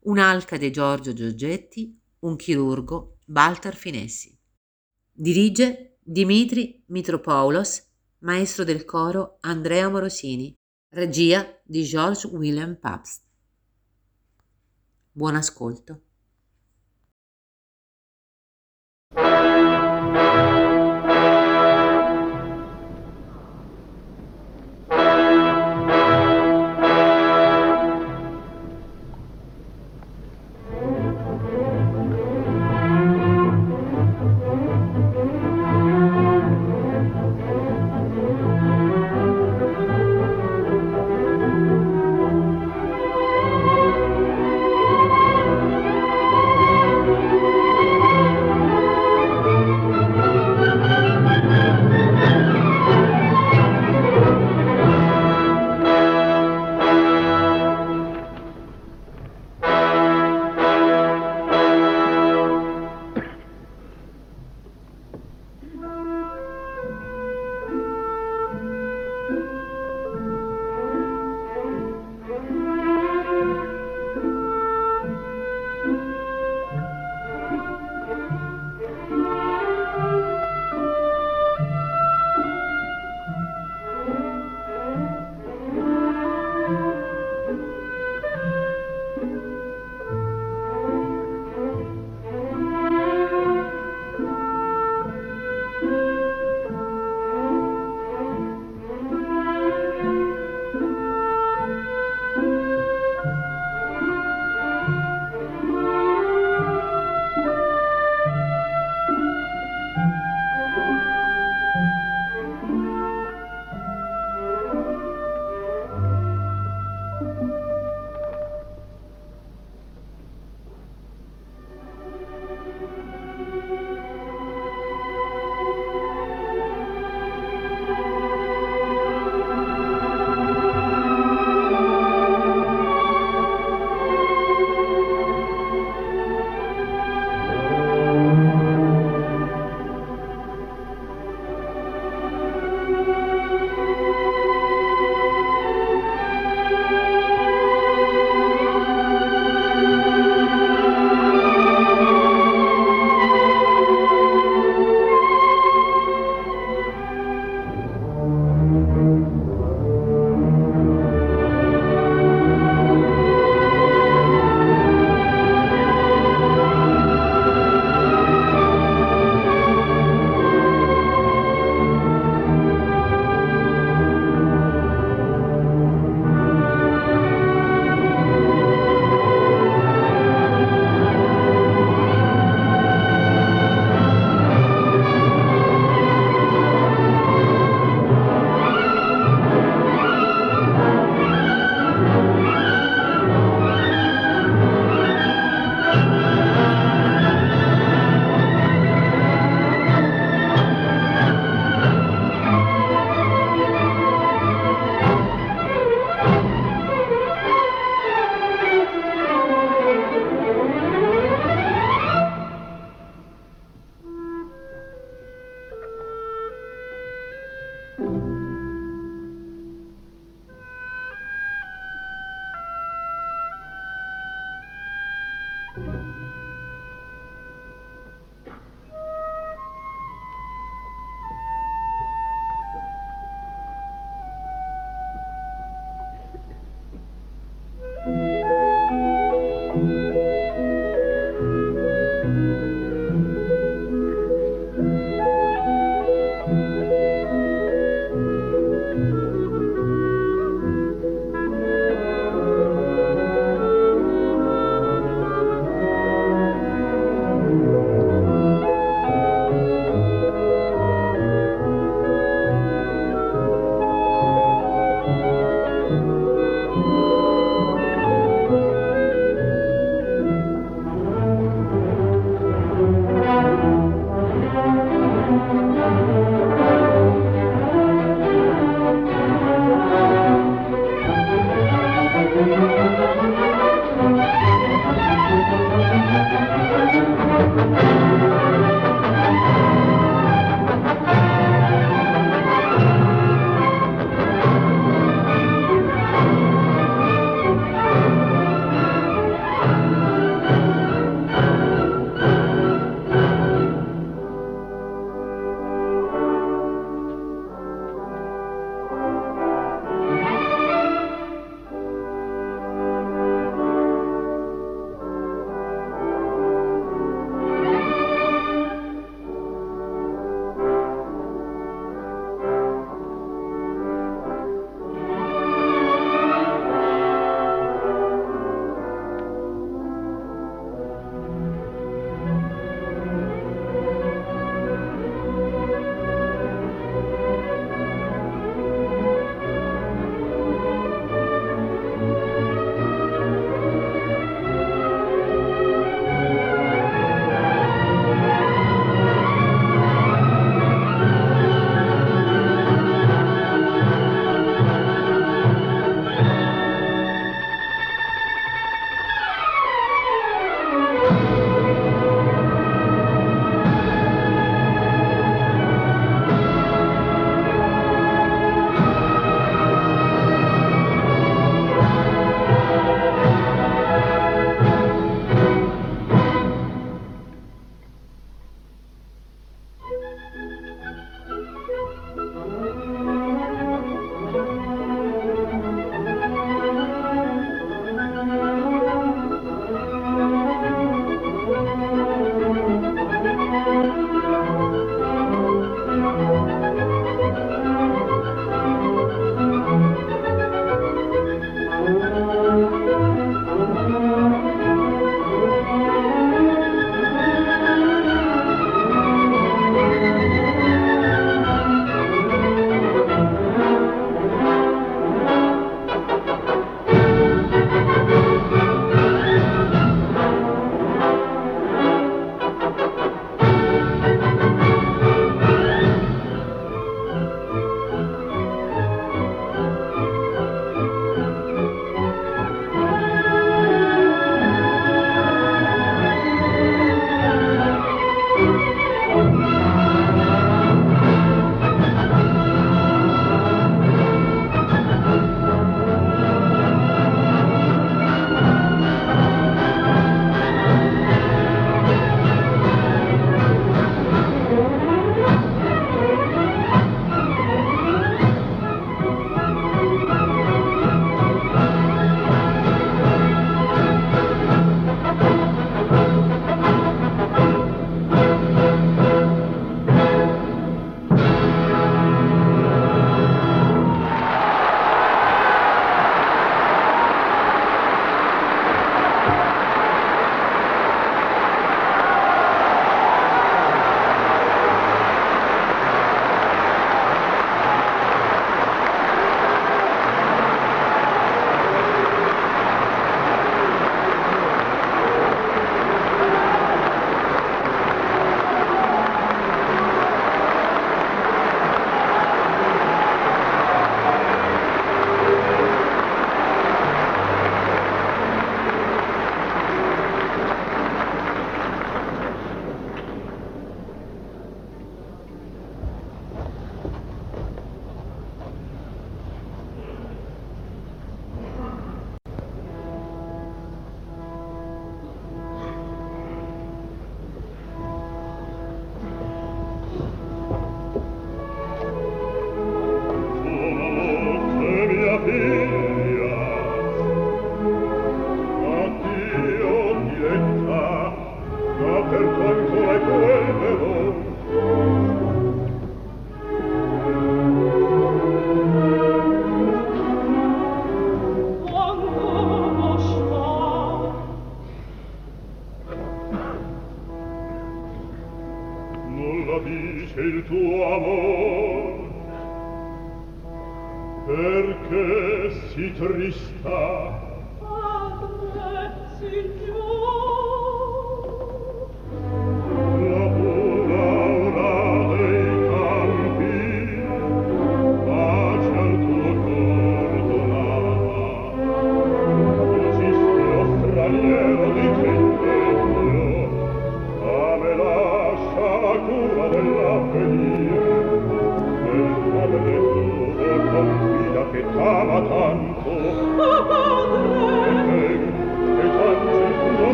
un 0.00 0.18
alcade 0.18 0.72
Giorgio 0.72 1.12
Giorgetti, 1.12 1.96
un 2.20 2.34
chirurgo 2.34 3.18
Baltar 3.24 3.76
Finessi. 3.76 4.33
Dirige 5.16 5.98
Dimitri 6.02 6.82
Mitropoulos, 6.86 7.84
maestro 8.18 8.64
del 8.64 8.84
coro 8.84 9.36
Andrea 9.42 9.88
Morosini, 9.88 10.52
regia 10.88 11.56
di 11.62 11.84
George 11.84 12.26
William 12.26 12.76
Pabst. 12.76 13.22
Buon 15.12 15.36
ascolto. 15.36 16.02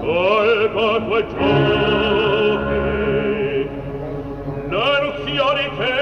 colpa 0.00 1.00
tuoi 1.04 1.24
giochi. 1.28 2.88
L'eruzioni 4.70 5.64
che 5.76 5.94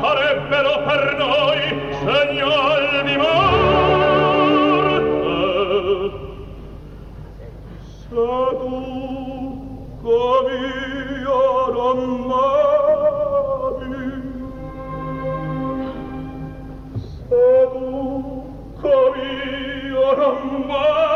sarebbero 0.00 0.72
per 0.86 1.02
noi 1.18 1.60
segnal 2.04 2.84
di 3.04 3.16
morte. 3.16 3.46
Se 8.08 8.24
tu 8.60 8.76
com'io 10.02 11.42
non 11.72 11.98
m'ami 12.28 13.96
se 17.28 17.46
tu 17.72 17.88
comi 18.80 19.32
non 20.16 20.36
m'ami 20.66 21.07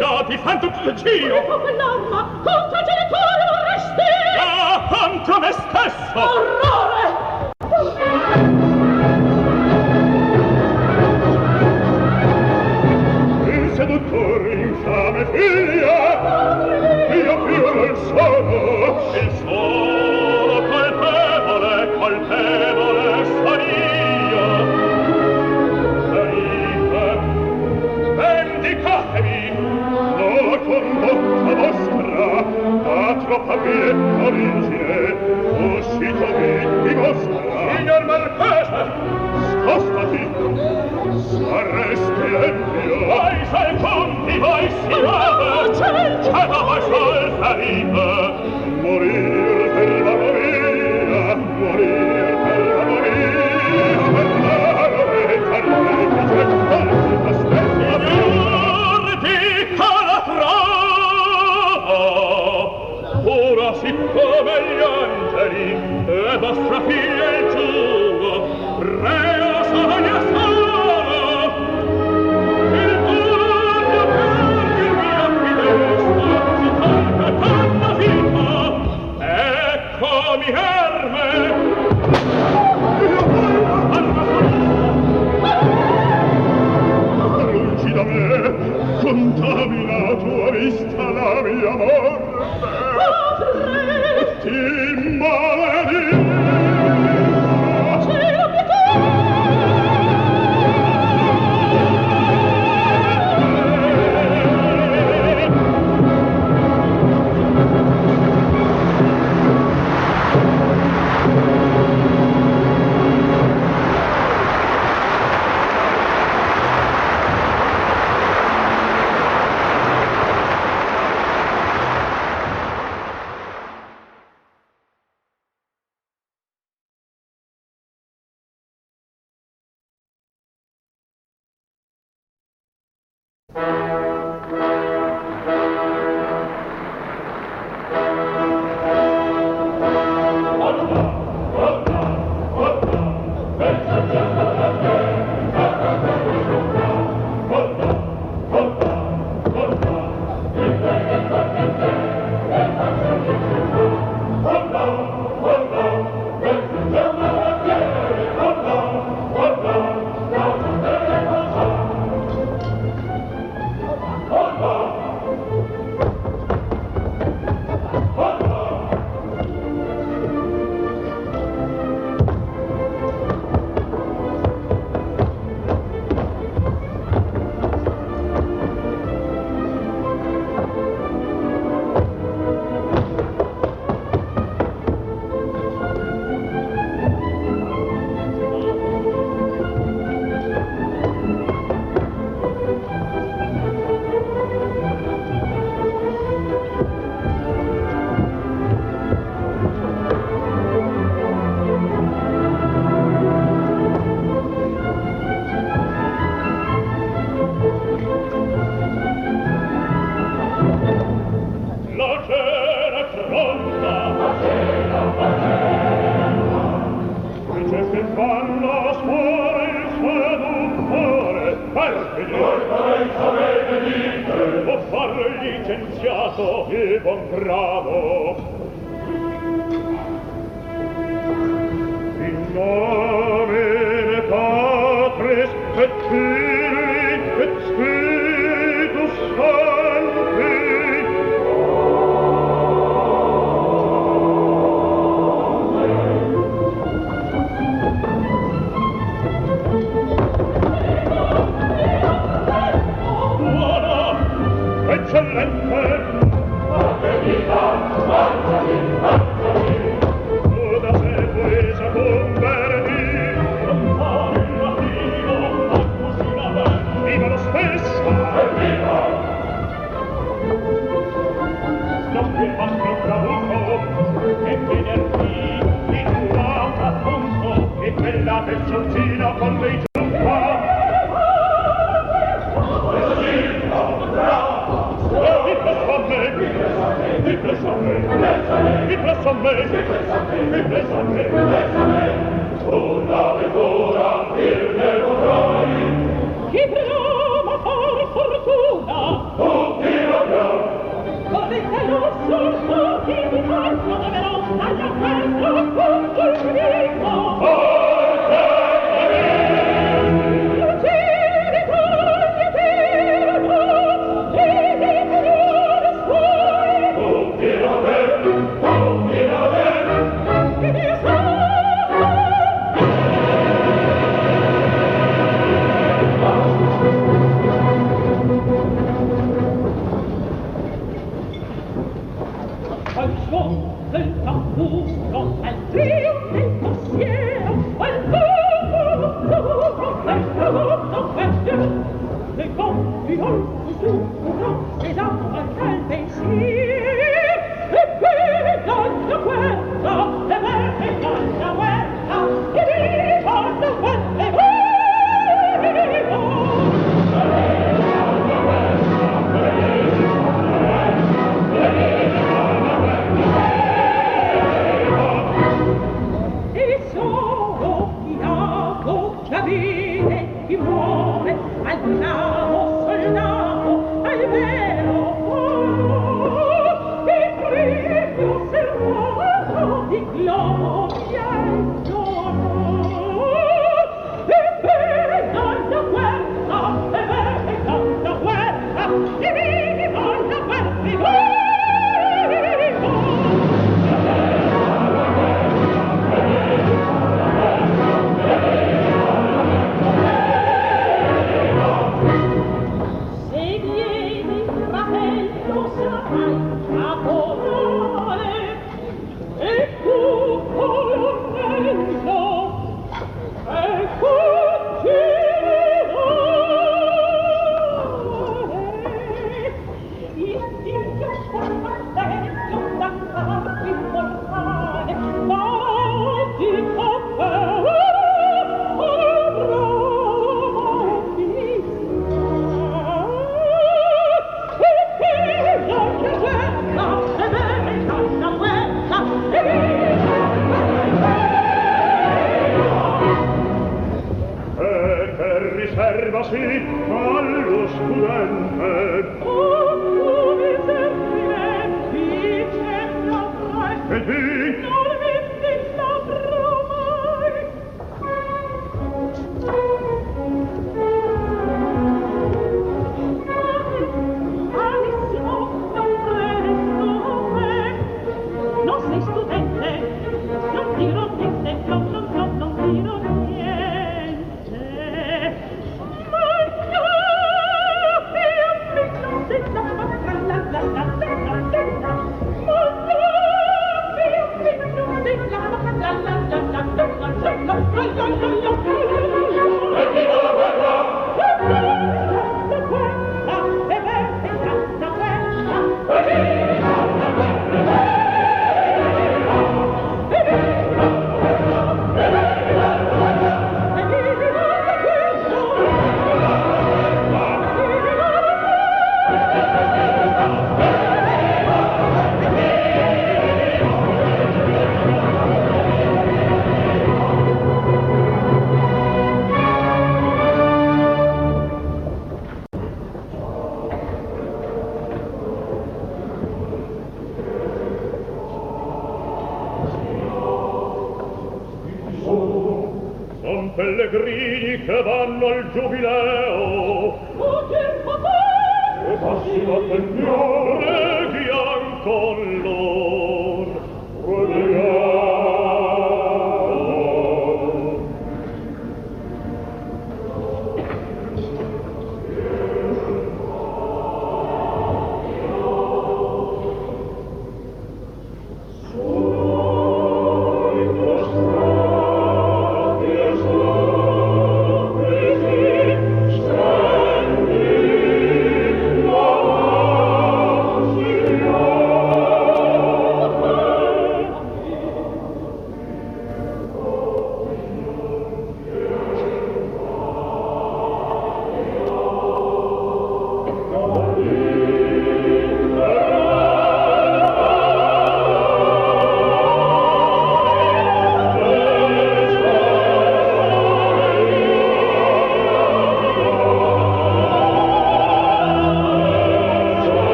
licenziato 0.00 0.66
il 0.66 0.72
buon 2.42 2.67
Liebe, 47.58 48.37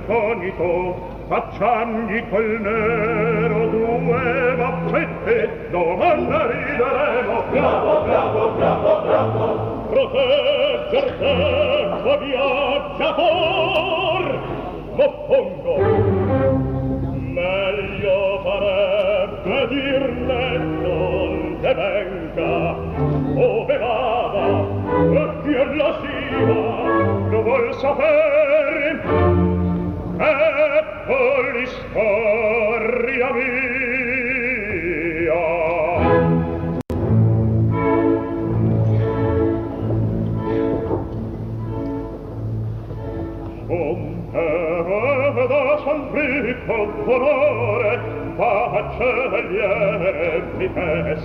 inconito 0.00 1.08
facciamgli 1.28 2.28
col 2.28 2.60
nero 2.60 3.66
due 3.68 4.54
vaccette 4.56 5.68
domanda 5.70 6.46
rideremo. 6.46 7.42
Bravo 7.50 8.00
bravo 8.02 8.50
bravo 8.56 9.00
bravo. 9.02 9.86
Protegger 9.90 11.16
tempo 11.18 12.18
viaggiator 12.18 13.50
cavaliere 49.30 50.42
mi 50.56 50.68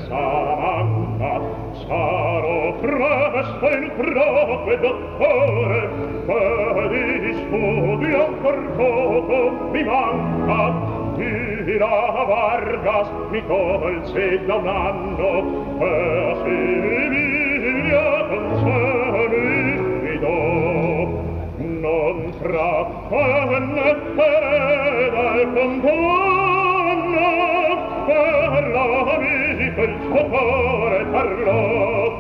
santa 0.08 1.41
sarò 1.88 2.74
presto 2.80 3.70
in 3.72 3.91
provo 3.97 4.72
e 4.72 4.80
dottore 4.80 5.89
che 6.26 6.88
di 6.89 7.34
studio 7.34 8.26
ancor 8.28 8.72
poco 8.76 9.70
mi 9.72 9.84
manca. 9.84 10.93
Tira 11.16 12.26
Vargas 12.28 13.10
mi 13.30 13.41
tolse 13.47 14.45
da 14.45 14.56
un 14.56 14.68
anno 14.68 15.80
e 15.80 16.36
si 16.43 17.05
Oppure 30.12 31.06
parlò 31.12 32.14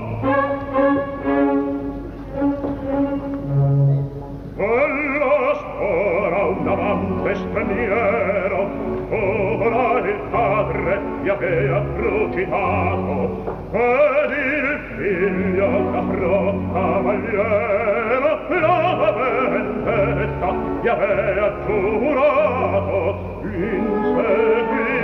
Quello 4.55 5.53
spora 5.55 6.43
un 6.45 6.67
amante 6.67 7.35
straniero 7.35 8.69
Ora 9.11 9.99
il 9.99 10.19
padre 10.31 11.01
gli 11.21 11.29
avea 11.29 11.83
trucidato 11.95 13.43
Ed 13.71 14.31
il 14.31 14.79
figlio 14.95 15.67
capro 15.91 16.37
cavaliero 16.73 18.29
La 18.49 19.11
vendetta 19.11 20.49
gli 20.81 20.87
avea 20.87 21.53
giurato 21.65 23.03
Inseguito 23.43 24.95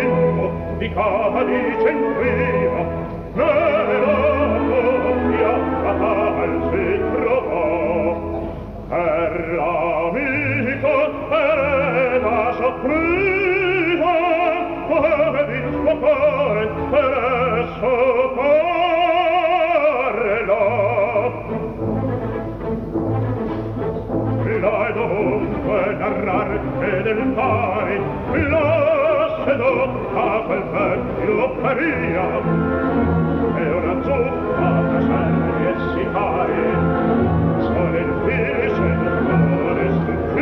di 0.78 0.90
cadice 0.94 1.90
in 1.90 2.00
del 27.02 27.26
mare 27.36 28.00
lascialo 28.32 29.74
a 30.14 30.44
quel 30.46 30.64
vecchio 30.72 31.50
paria 31.62 32.28
e 33.56 33.72
una 33.72 33.96
zuppa 34.04 34.70
da 34.90 35.00
serie 35.02 35.72
si 35.94 36.04
fai. 36.12 36.56
Solo 37.60 37.98
il 37.98 38.12
finisce 38.26 38.90
del 39.02 39.18
cuore 39.26 39.86
si 40.04 40.42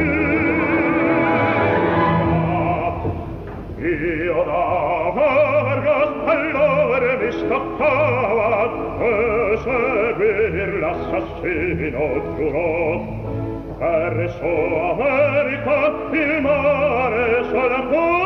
io 3.82 4.39
da 4.43 5.12
vargas 5.16 6.12
allora 6.26 7.12
mi 7.22 7.32
scappava 7.32 8.53
e 8.99 9.57
seguir 9.64 10.72
l'assassino 10.80 12.05
giurò 12.36 13.28
per 13.80 14.16
sua 14.38 15.09
Oh! 17.92 18.19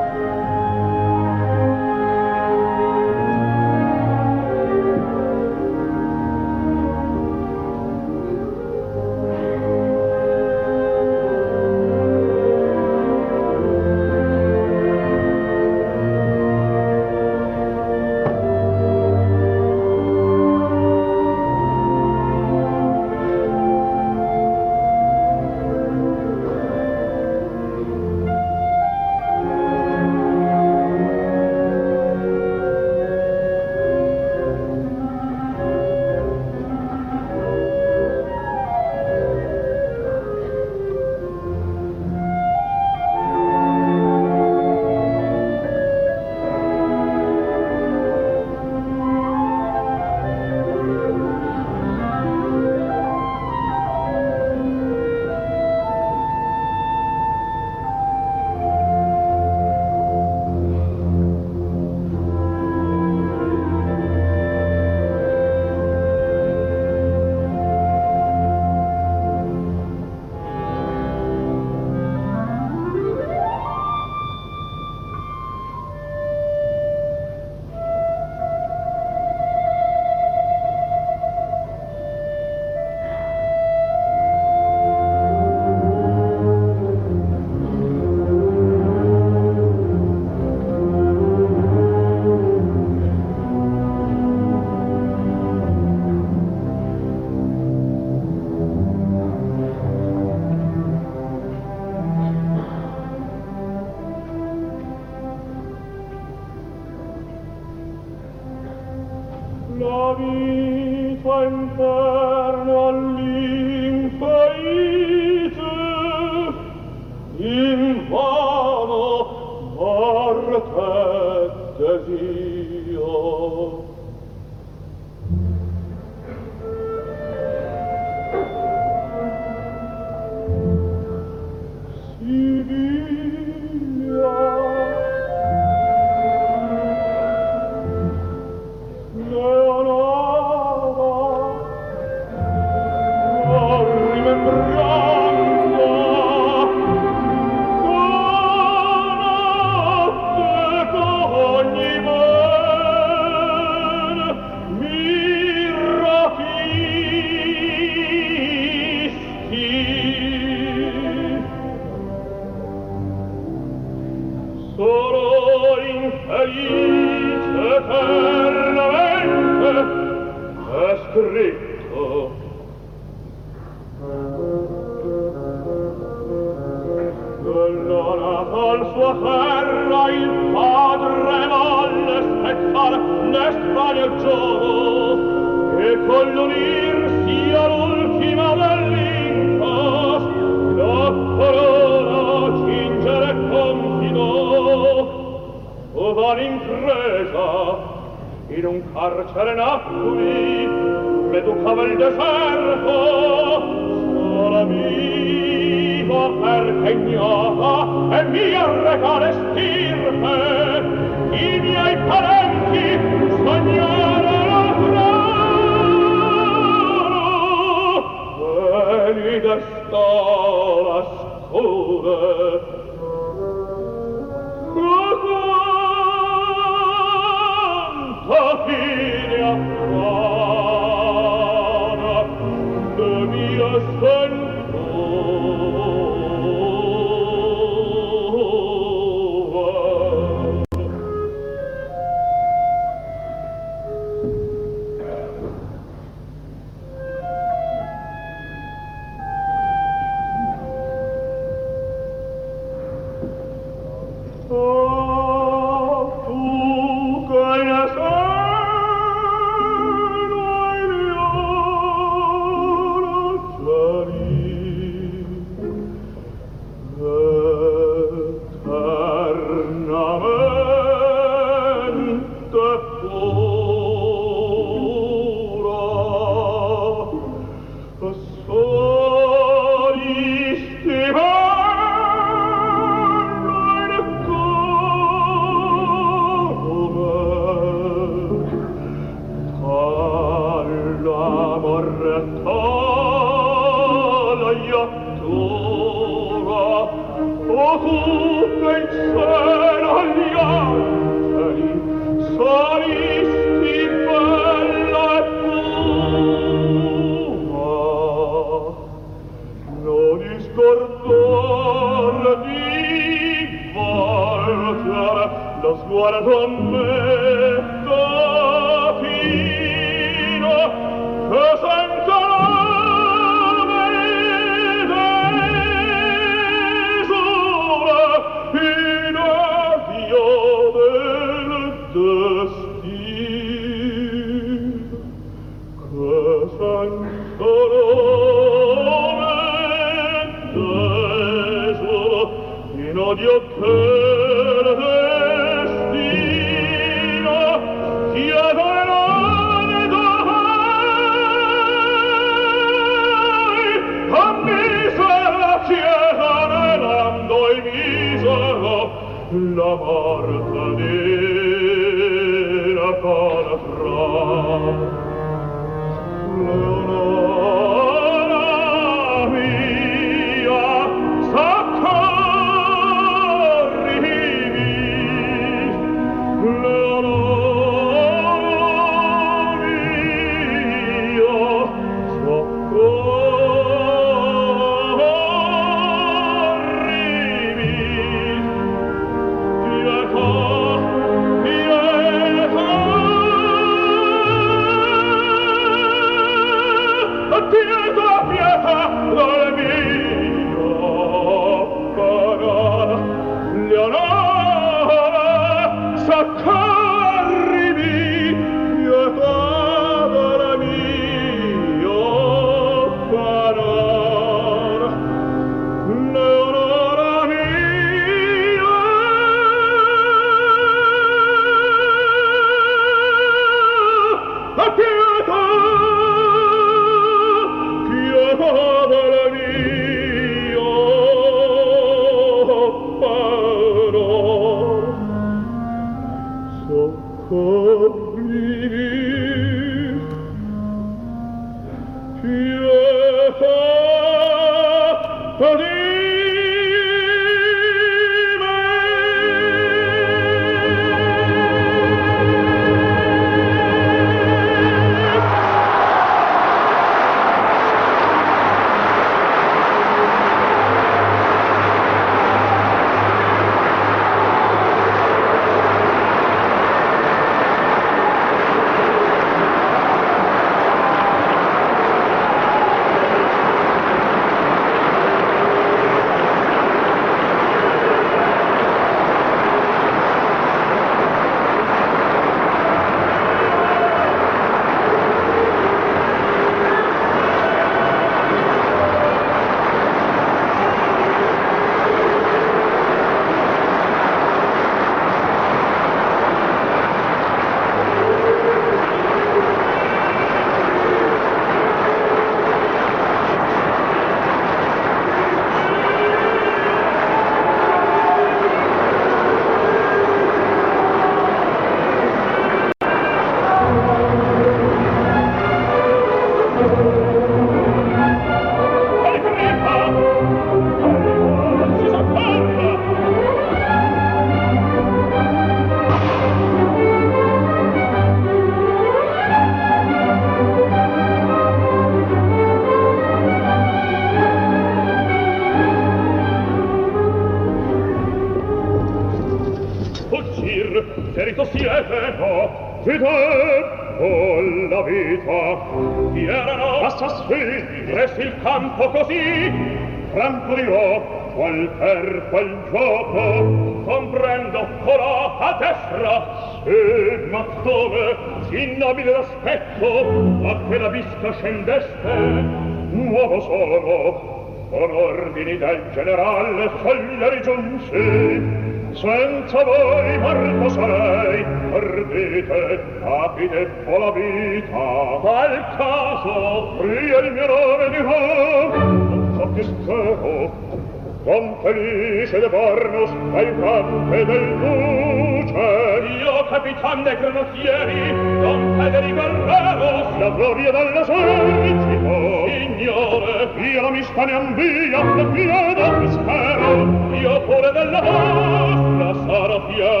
grande 586.91 587.15
granatieri 587.15 588.11
Don 588.41 588.75
Federico 588.77 589.21
Herrero 589.21 590.17
La 590.19 590.29
gloria 590.29 590.71
dell'esercito 590.71 592.47
Signore 592.49 593.49
Io 593.55 593.81
l'amistà 593.81 594.25
ne 594.25 594.33
ambia 594.33 595.03
La 595.15 595.25
piede 595.25 595.89
mi 595.99 596.11
spero 596.11 597.15
Io 597.15 597.41
pure 597.43 597.71
della 597.71 598.01
vostra 598.01 599.13
sarò 599.25 599.67
fiero 599.69 600.00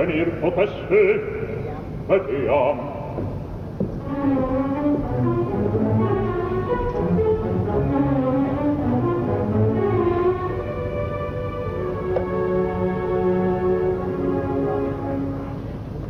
venir 0.00 0.28
potesse, 0.40 1.02
vediam. 2.08 2.78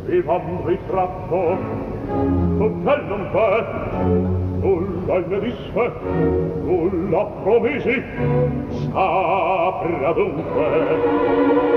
Vivam 0.07 0.63
ritratto, 0.65 1.57
sul 2.57 2.73
bellum 2.85 3.23
fe, 3.33 3.49
nulla 4.61 5.15
il 5.17 5.25
medisse, 5.27 5.91
nulla 6.63 7.23
promisi, 7.43 8.03
sapra 8.91 10.11
dunque. 10.13 11.70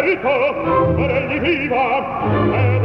Per 0.00 1.10
egli 1.10 1.40
viva 1.40 2.79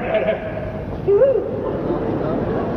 right. 0.00 1.06
Woo! 1.06 2.67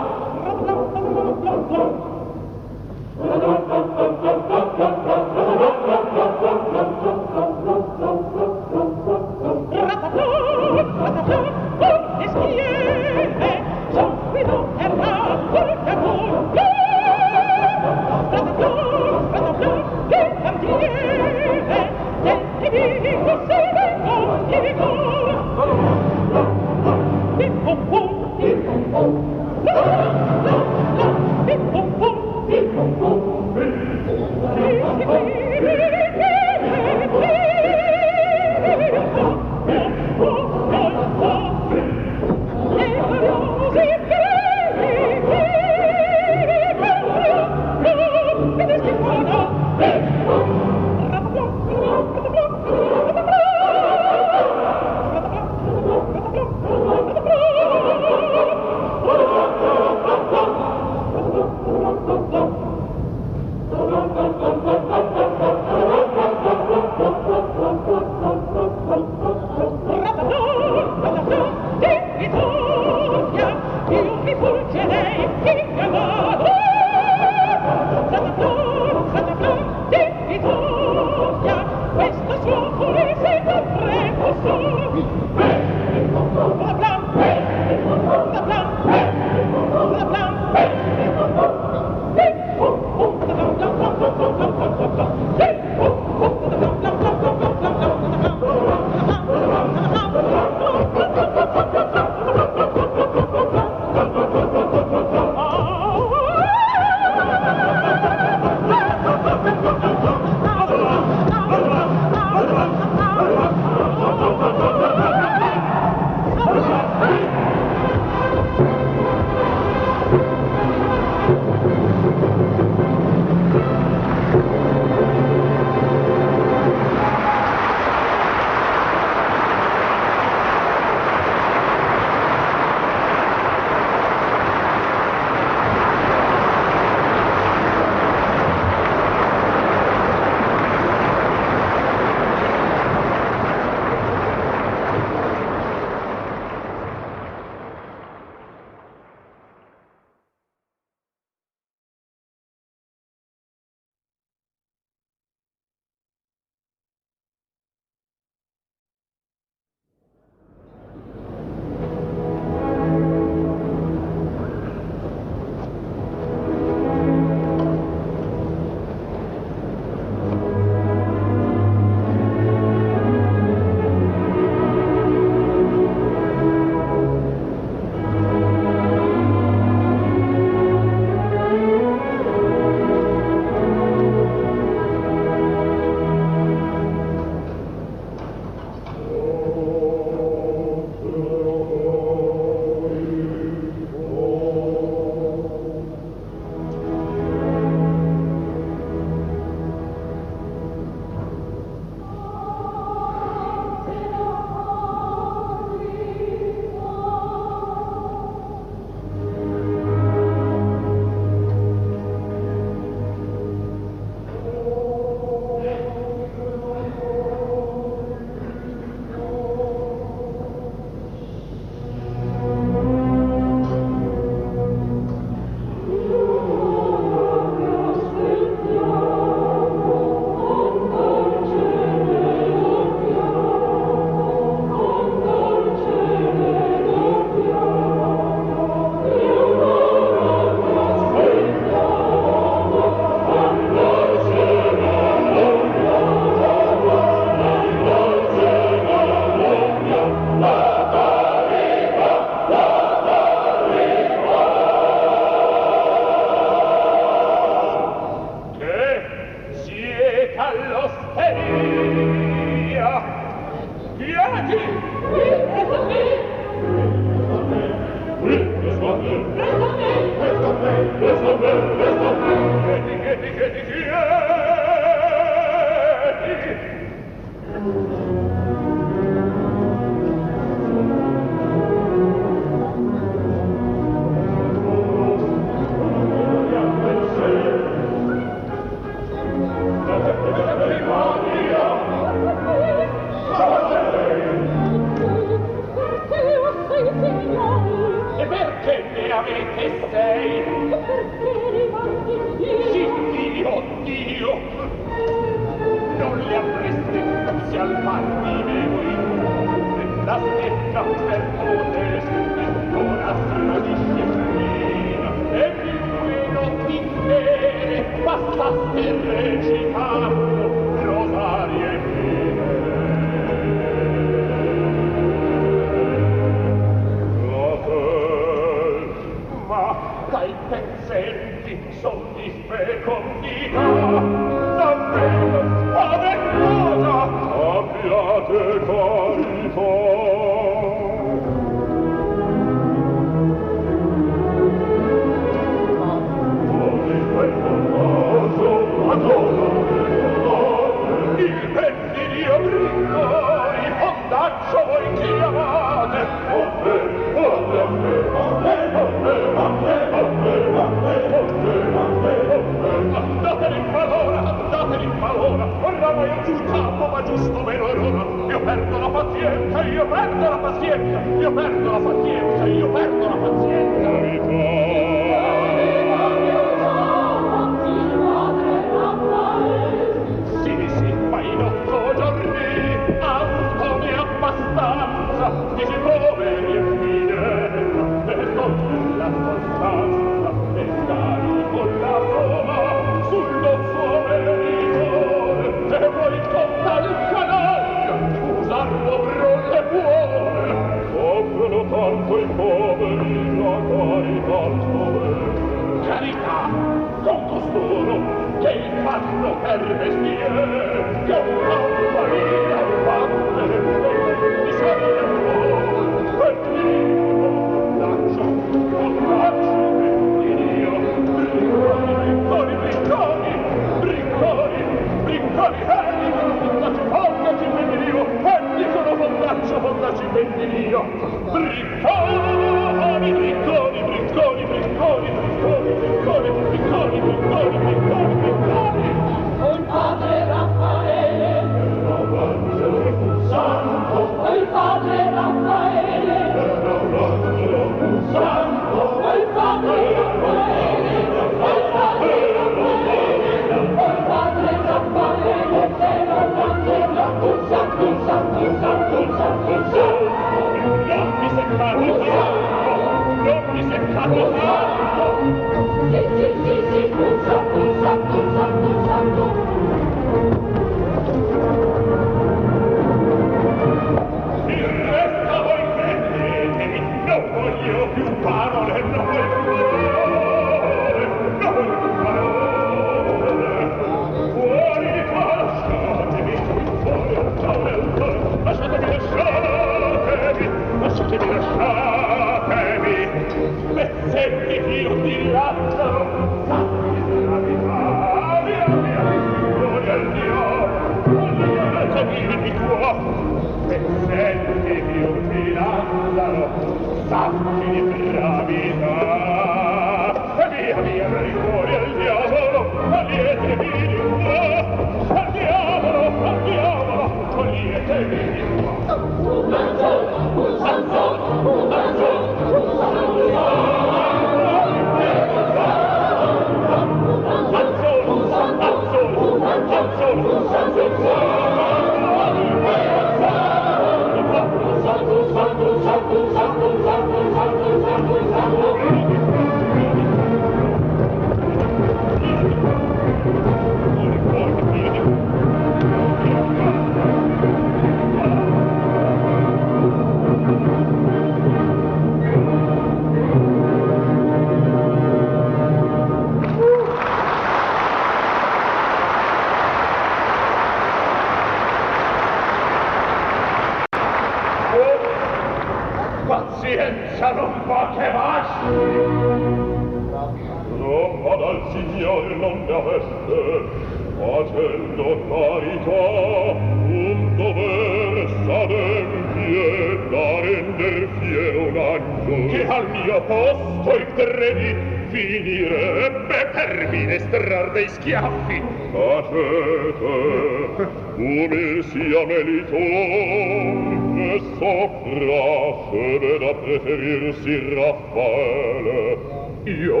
dei 587.78 587.88
schiaffi. 587.88 588.58
Facete, 588.92 590.84
umil 591.16 591.84
sia 591.90 592.22
Meliton, 592.26 593.76
e 594.18 594.42
sopra 594.58 595.46
fede 595.90 596.34
da 596.42 596.52
preferirsi 596.54 597.54
Raffaele. 597.74 599.18
Io? 599.64 600.00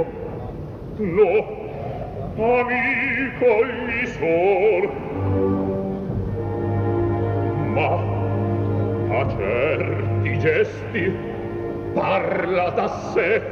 No, 0.98 1.32
amico 2.58 3.50
gli 3.64 4.06
sor. 4.16 4.82
Ma, 7.74 7.92
a 9.18 9.22
certi 9.36 10.38
gesti, 10.38 11.12
parla 11.94 12.70
da 12.70 12.88
sé, 13.12 13.42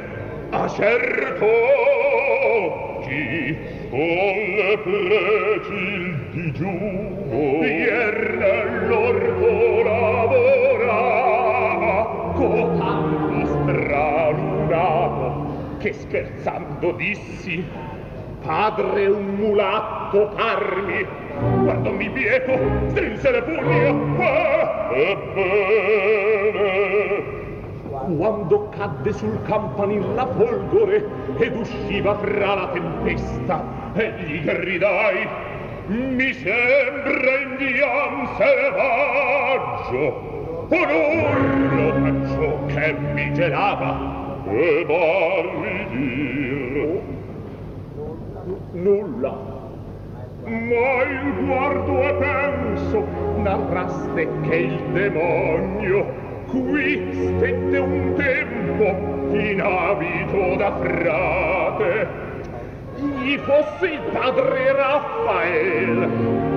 a 0.49 0.67
certo 0.67 1.66
giuro 6.57 7.63
ier 7.63 8.17
l'orco 8.89 9.83
lavora 9.83 11.01
cotanto 12.33 13.45
stralunato 13.45 15.25
che 15.77 15.93
scherzando 15.93 16.91
dissi 16.93 17.63
padre 18.41 19.05
un 19.05 19.35
mulatto 19.35 20.29
parmi 20.35 21.05
Quando 21.63 21.91
mi 21.91 22.09
bieco 22.09 22.57
strinse 22.87 23.29
le 23.31 23.43
pugna 23.43 23.93
eh, 24.89 24.95
eh, 24.95 25.11
ah! 25.11 25.11
ebbene 25.11 26.55
quando 28.17 28.69
cadde 28.69 29.11
sul 29.13 29.39
campanil 29.43 30.13
la 30.15 30.25
folgore 30.25 31.05
ed 31.37 31.55
usciva 31.55 32.15
fra 32.15 32.55
la 32.55 32.69
tempesta 32.69 33.63
e 33.93 34.13
gli 34.23 34.41
gridai 34.43 35.27
mi 35.87 36.33
sembra 36.33 37.39
indian 37.43 38.27
selvaggio 38.37 40.05
un 40.69 40.89
urlo 40.89 41.87
faccio 42.01 42.65
che 42.67 42.93
mi 43.13 43.33
gelava 43.33 44.43
e 44.49 44.85
parli 44.85 45.87
dir. 45.91 47.01
Nulla 48.73 49.55
ma 50.47 51.03
il 51.03 51.45
guardo 51.45 52.03
e 52.03 52.13
penso 52.13 53.05
narraste 53.37 54.27
che 54.47 54.55
il 54.55 54.81
demonio 54.93 56.05
qui 56.47 57.09
stette 57.11 57.77
un 57.77 58.13
tempo 58.15 59.35
in 59.35 59.61
abito 59.61 60.55
da 60.55 60.73
frate. 60.77 62.26
Gli 62.97 63.37
fosse 63.37 63.85
il 63.85 64.01
padre 64.11 64.71
Raffael 64.73 66.09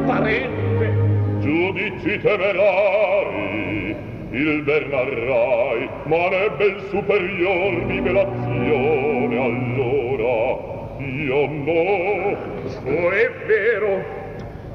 parente 0.07 1.39
giudici 1.41 2.19
temerari 2.21 3.97
il 4.31 4.63
bernarrai 4.63 5.89
ma 6.05 6.29
n'ebbe 6.29 6.65
il 6.65 6.81
superior 6.89 7.87
rivelazione 7.87 9.45
allora 9.45 10.69
io 11.01 11.47
no. 11.47 12.37
Ciò 12.69 13.11
è 13.11 13.31
vero 13.47 14.05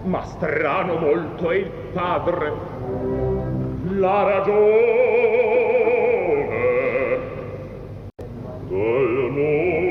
ma 0.06 0.22
strano 0.24 0.98
molto 0.98 1.52
è 1.52 1.56
il 1.58 1.72
padre. 1.94 2.54
La 3.98 4.24
ragione. 4.24 4.54
Del 8.68 9.30
mondo 9.32 9.85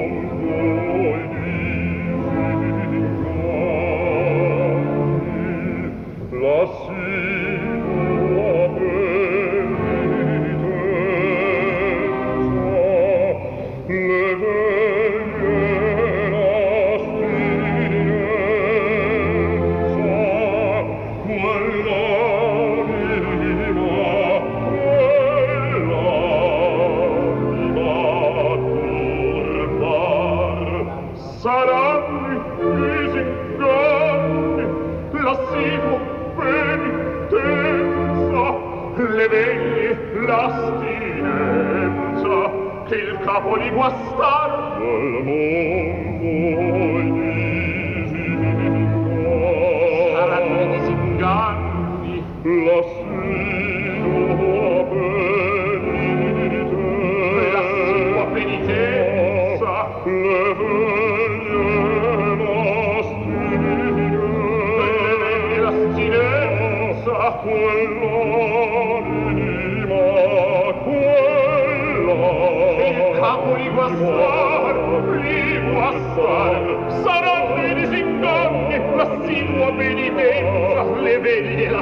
capo 43.74 44.03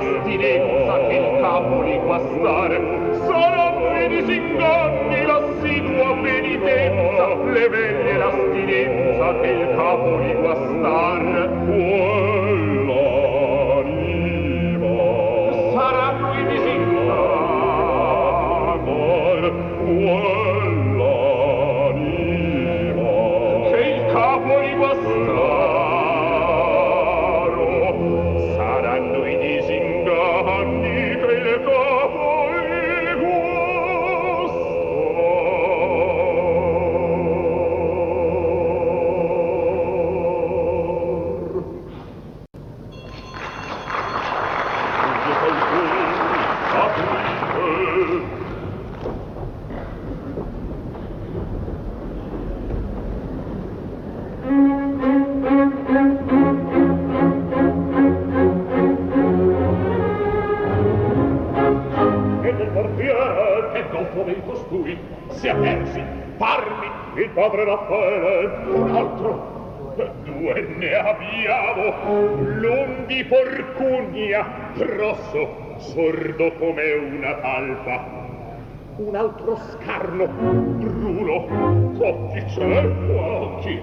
veglie 0.03 0.59
l'astinenza 0.59 0.99
che 1.07 1.15
il 1.15 1.41
capo 1.41 1.81
li 1.83 1.99
guastar 1.99 2.71
saranno 3.27 4.01
i 4.01 4.09
disinganni 4.09 5.27
l'assidua 5.27 6.17
penitenza 6.23 7.35
le 7.45 7.69
veglie 7.69 8.17
l'astinenza 8.17 9.41
che 9.41 9.49
il 9.49 9.75
capo 9.77 10.17
li 10.19 10.35
guastar 10.35 11.51
padre 67.43 67.65
Raffaele 67.65 68.51
un 68.71 68.91
altro 68.95 69.97
due 70.23 70.67
ne 70.79 70.95
abbiamo 70.95 72.37
lunghi 72.39 73.25
porcugna 73.25 74.71
grosso 74.77 75.75
sordo 75.79 76.53
come 76.53 76.93
una 76.93 77.35
talpa. 77.39 78.21
Un 78.97 79.17
altro 79.17 79.57
scarno 79.57 80.27
bruno 80.29 81.99
occhi 81.99 82.45
certo 82.51 83.21
occhi. 83.21 83.81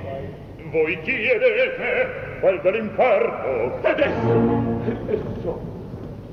Voi 0.72 0.98
chiedete 1.02 2.38
qual 2.40 2.62
dell'inferno 2.62 3.74
ed 3.82 4.00
esso 4.00 4.82
ed 4.88 5.10
esso. 5.10 5.60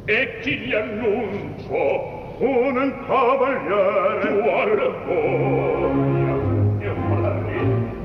E 0.05 0.39
chi 0.43 0.59
gli 0.59 0.75
annuncio? 0.75 2.15
Un 2.39 3.05
cavaliere 3.07 4.43
guarda 4.43 4.85
e 5.09 6.16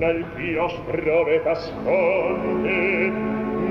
nel 0.00 0.24
mio 0.34 0.66
sprove 0.70 1.42
t'ascolti, 1.42 3.12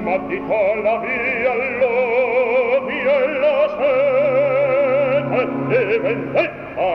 ma 0.03 0.17
di 0.27 0.39
la 0.83 0.99
via 0.99 1.55
l'odio 1.79 3.09
e 3.09 3.27
la 3.39 3.67
sete 5.25 5.89
e 5.89 5.99
vendetta. 5.99 6.89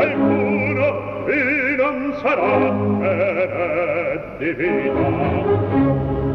Alcuno 0.00 0.88
vi 1.26 1.76
non 1.76 1.98
sarà 2.22 2.70
bene 2.70 4.20
di 4.38 4.50
vita. 4.54 5.08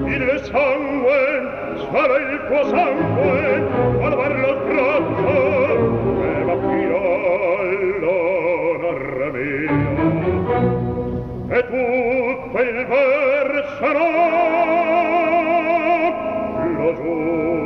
Il 0.05 0.25
sangue 0.43 1.21
sarà 1.89 2.17
il 2.17 2.33
tuo 2.47 2.63
sangue, 2.65 3.41
salvar 4.01 4.33
lo 4.37 4.53
straccio, 4.65 5.37
e 6.21 6.43
va 6.43 6.55
più 6.57 6.89
all'onor 7.89 9.01
mio 9.33 10.88
e 11.51 11.65
tutto 11.65 12.61
il 12.61 12.85
verserò 12.85 14.09
lo 16.77 16.93
giuro 16.95 17.58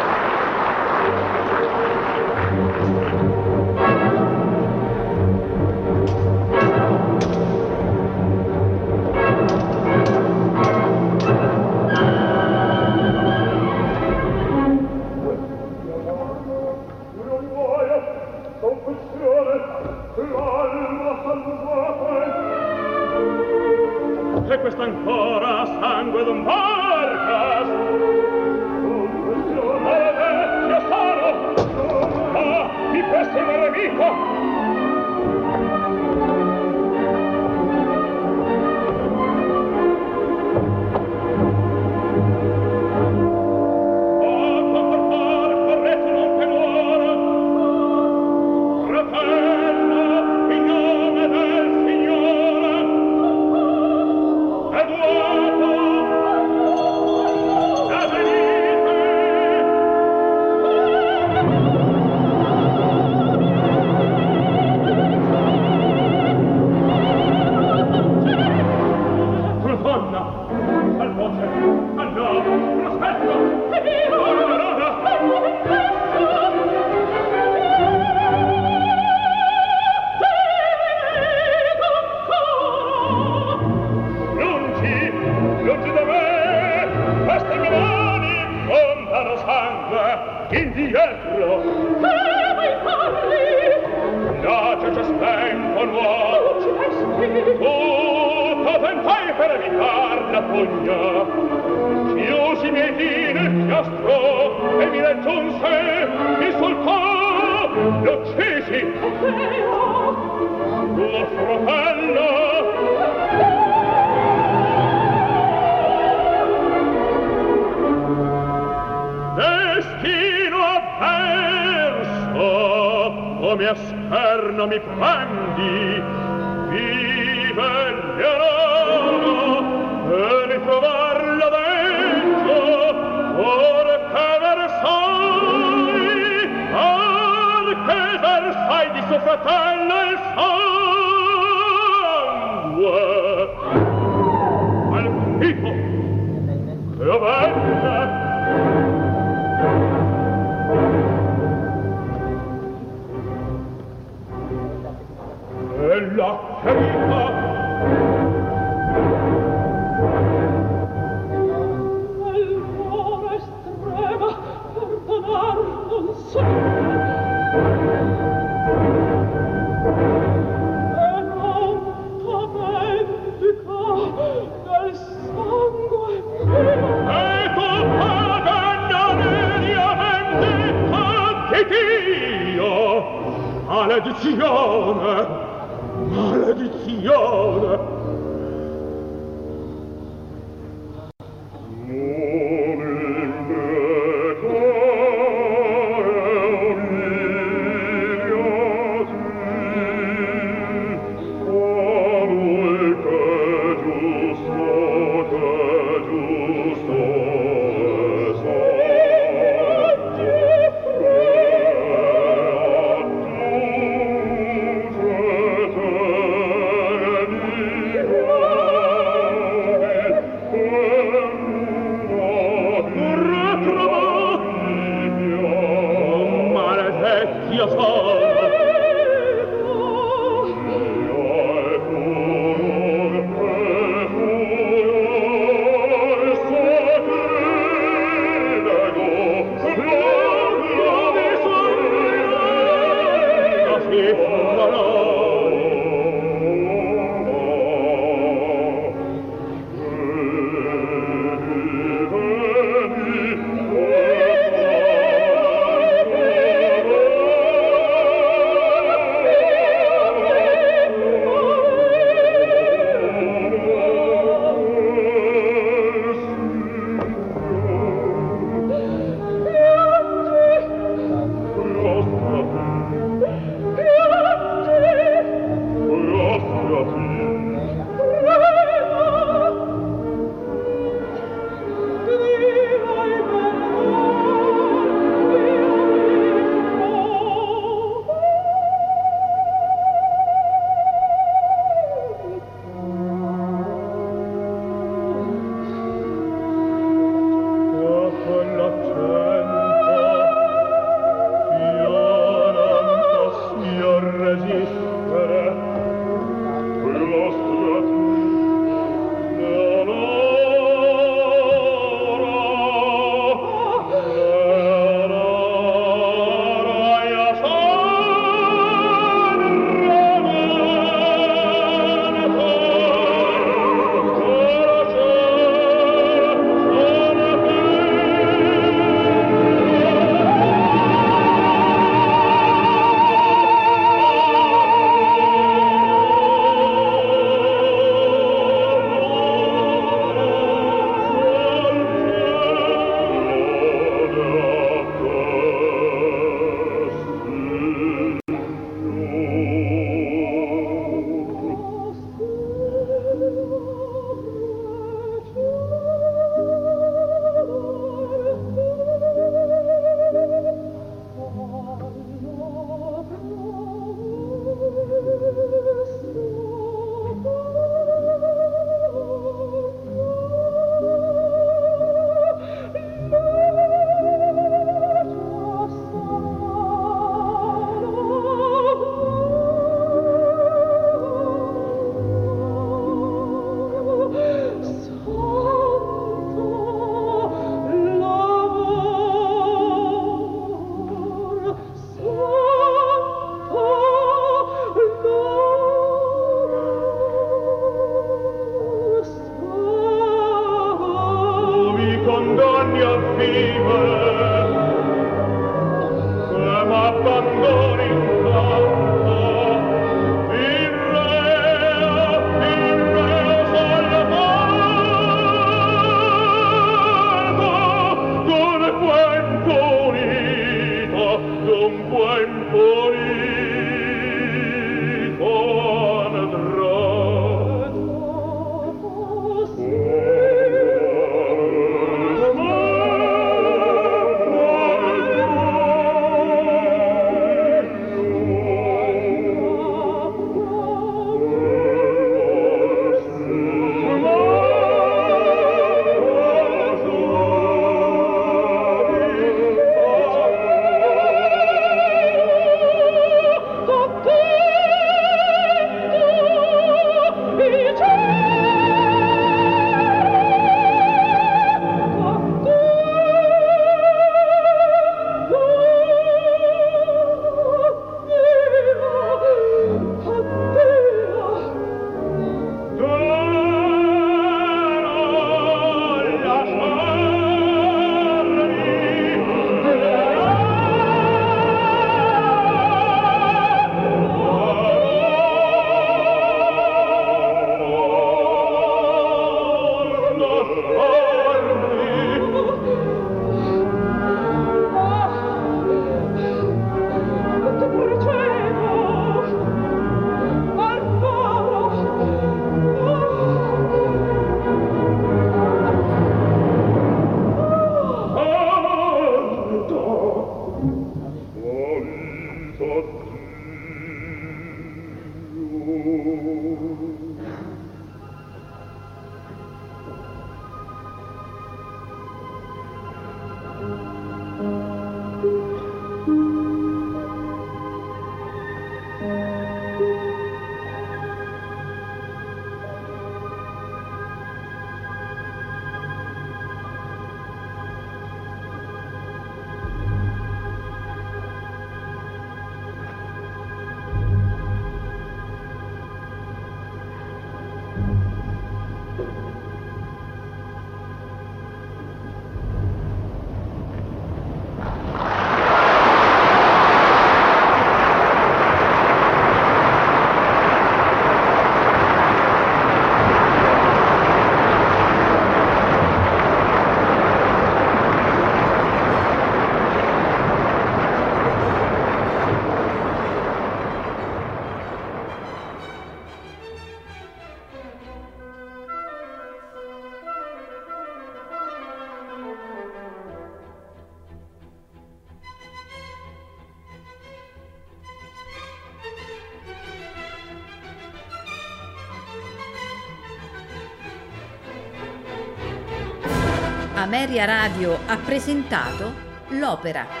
Ameria 597.11 597.25
Radio 597.25 597.77
ha 597.87 597.97
presentato 597.97 598.93
l'opera. 599.31 600.00